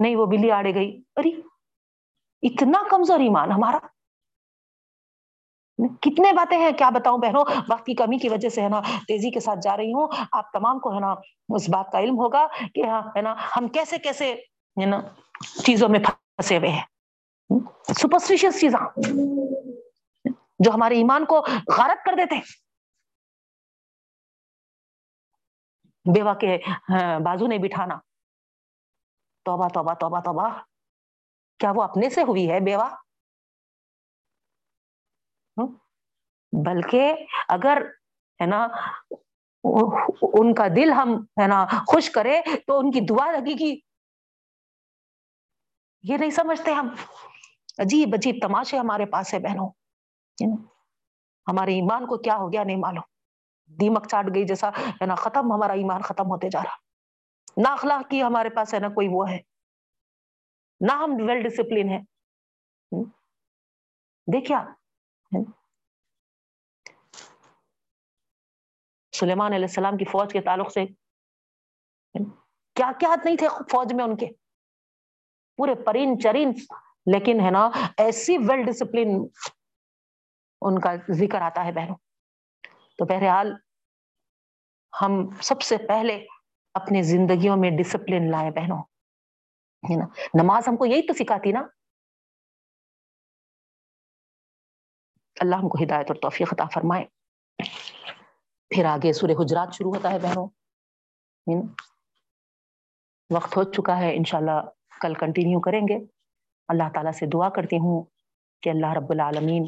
[0.00, 1.28] نہیں، وہ بلی آڑے گئی۔ ارے،
[2.42, 3.78] اتنا کمزور ایمان ہمارا۔
[5.78, 9.30] کتنے باتیں ہیں، کیا بتاؤں بہنوں؟ وقت کی کمی کی وجہ سے ہے نا، تیزی
[9.30, 11.14] کے ساتھ جا رہی ہوں۔ آپ تمام کو ہے نا،
[11.48, 14.32] اس بات کا علم ہوگا کہ ہاں ہے نا، ہم کیسے کیسے،
[14.80, 15.00] ہے نا،
[15.64, 16.82] چیزوں میں پھنسے ہوئے ہیں۔
[17.82, 19.00] سپرسٹیشیس چیزاں
[20.58, 21.40] جو ہمارے ایمان کو
[21.78, 22.40] غارت کر دیتے
[26.12, 26.58] بیوہ کے
[26.88, 27.94] ہاں، بازو نہیں بٹھانا۔
[29.44, 30.48] توبہ توبہ توبہ توبہ۔
[31.58, 32.88] کیا وہ اپنے سے ہوئی ہے، بیوہ؟
[36.52, 37.82] بلکہ اگر،
[38.40, 38.66] ہے نا،
[40.22, 43.80] ان کا دل ہم، ہے نا، خوش کرے تو ان کی دعا لگے گی۔
[46.02, 46.88] یہ نہیں سمجھتے ہم۔
[47.78, 49.70] عجیب عجیب تماشے ہمارے پاس ہے بہنوں
[51.46, 53.04] ہمارے ایمان کو کیا ہو گیا نہیں معلوم۔
[53.74, 56.74] دیمک چاٹ گئی جیسا، ہے نا، ختم ہمارا ایمان ختم ہوتے جا رہا۔
[57.56, 59.38] نہ اخلاق کی ہمارے پاس ہے نا، کوئی وہ ہے۔
[60.80, 62.00] نہ ہم ویل ڈسپلن ہے
[64.32, 64.64] دیکھیا
[69.12, 70.86] سلیمان علیہ السلام کی فوج کے تعلق سے
[72.74, 74.26] کیا کیا نہیں تھے فوج میں ان کے؟
[75.56, 76.50] پورے پرین چرین،
[77.06, 79.26] لیکن ہے نا، ایسی ویل ڈسپلن
[80.60, 81.96] ان کا ذکر آتا ہے بہنوں۔
[82.98, 83.54] تو بہرحال
[85.02, 86.26] ہم سب سے پہلے
[86.74, 88.82] اپنی زندگیوں میں ڈسپلن لائے بہنوں۔
[89.90, 90.06] ہے نا؟
[90.42, 91.62] نماز ہم کو یہی تو سکھاتی نا۔
[95.40, 97.04] اللہ ہم کو ہدایت اور توفیق عطا فرمائے۔
[98.70, 100.48] پھر آگے سورہ حجرات شروع ہوتا ہے بہنوں۔
[103.30, 104.60] وقت ہو چکا ہے، انشاءاللہ
[105.00, 105.98] کل کنٹینیو کریں گے۔
[106.68, 108.02] اللہ تعالیٰ سے دعا کرتی ہوں
[108.62, 109.64] کہ اللہ رب العالمین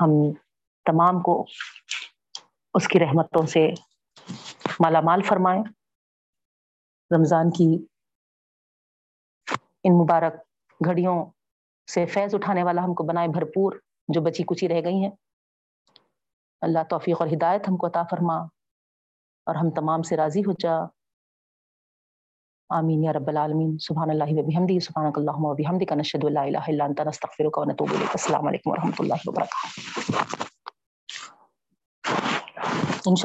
[0.00, 0.10] ہم
[0.86, 1.44] تمام کو
[2.74, 3.68] اس کی رحمتوں سے
[4.80, 5.62] مالا مال فرمائیں
[7.10, 7.86] رمضان کی
[9.84, 10.34] ان مبارک
[10.84, 11.24] گھڑیوں
[11.88, 13.72] سے فیض اٹھانے والا ہم کو بنائے بھرپور
[14.08, 15.10] جو بچی کچی رہ گئی ہیں۔
[16.60, 18.36] اللہ توفیق اور ہدایت ہم کو عطا فرما
[19.46, 20.70] اور ہم تمام سے راضی ہو جا۔
[22.68, 26.58] آمین یا رب العالمین۔ سبحان اللہ و بحمدی سبحانک اللہم و بحمدک، نشہد لا الہ
[26.58, 30.47] الا انت، نستغفرک و نتوب الیک۔ السلام علیکم و اللہ وبرکاتہ۔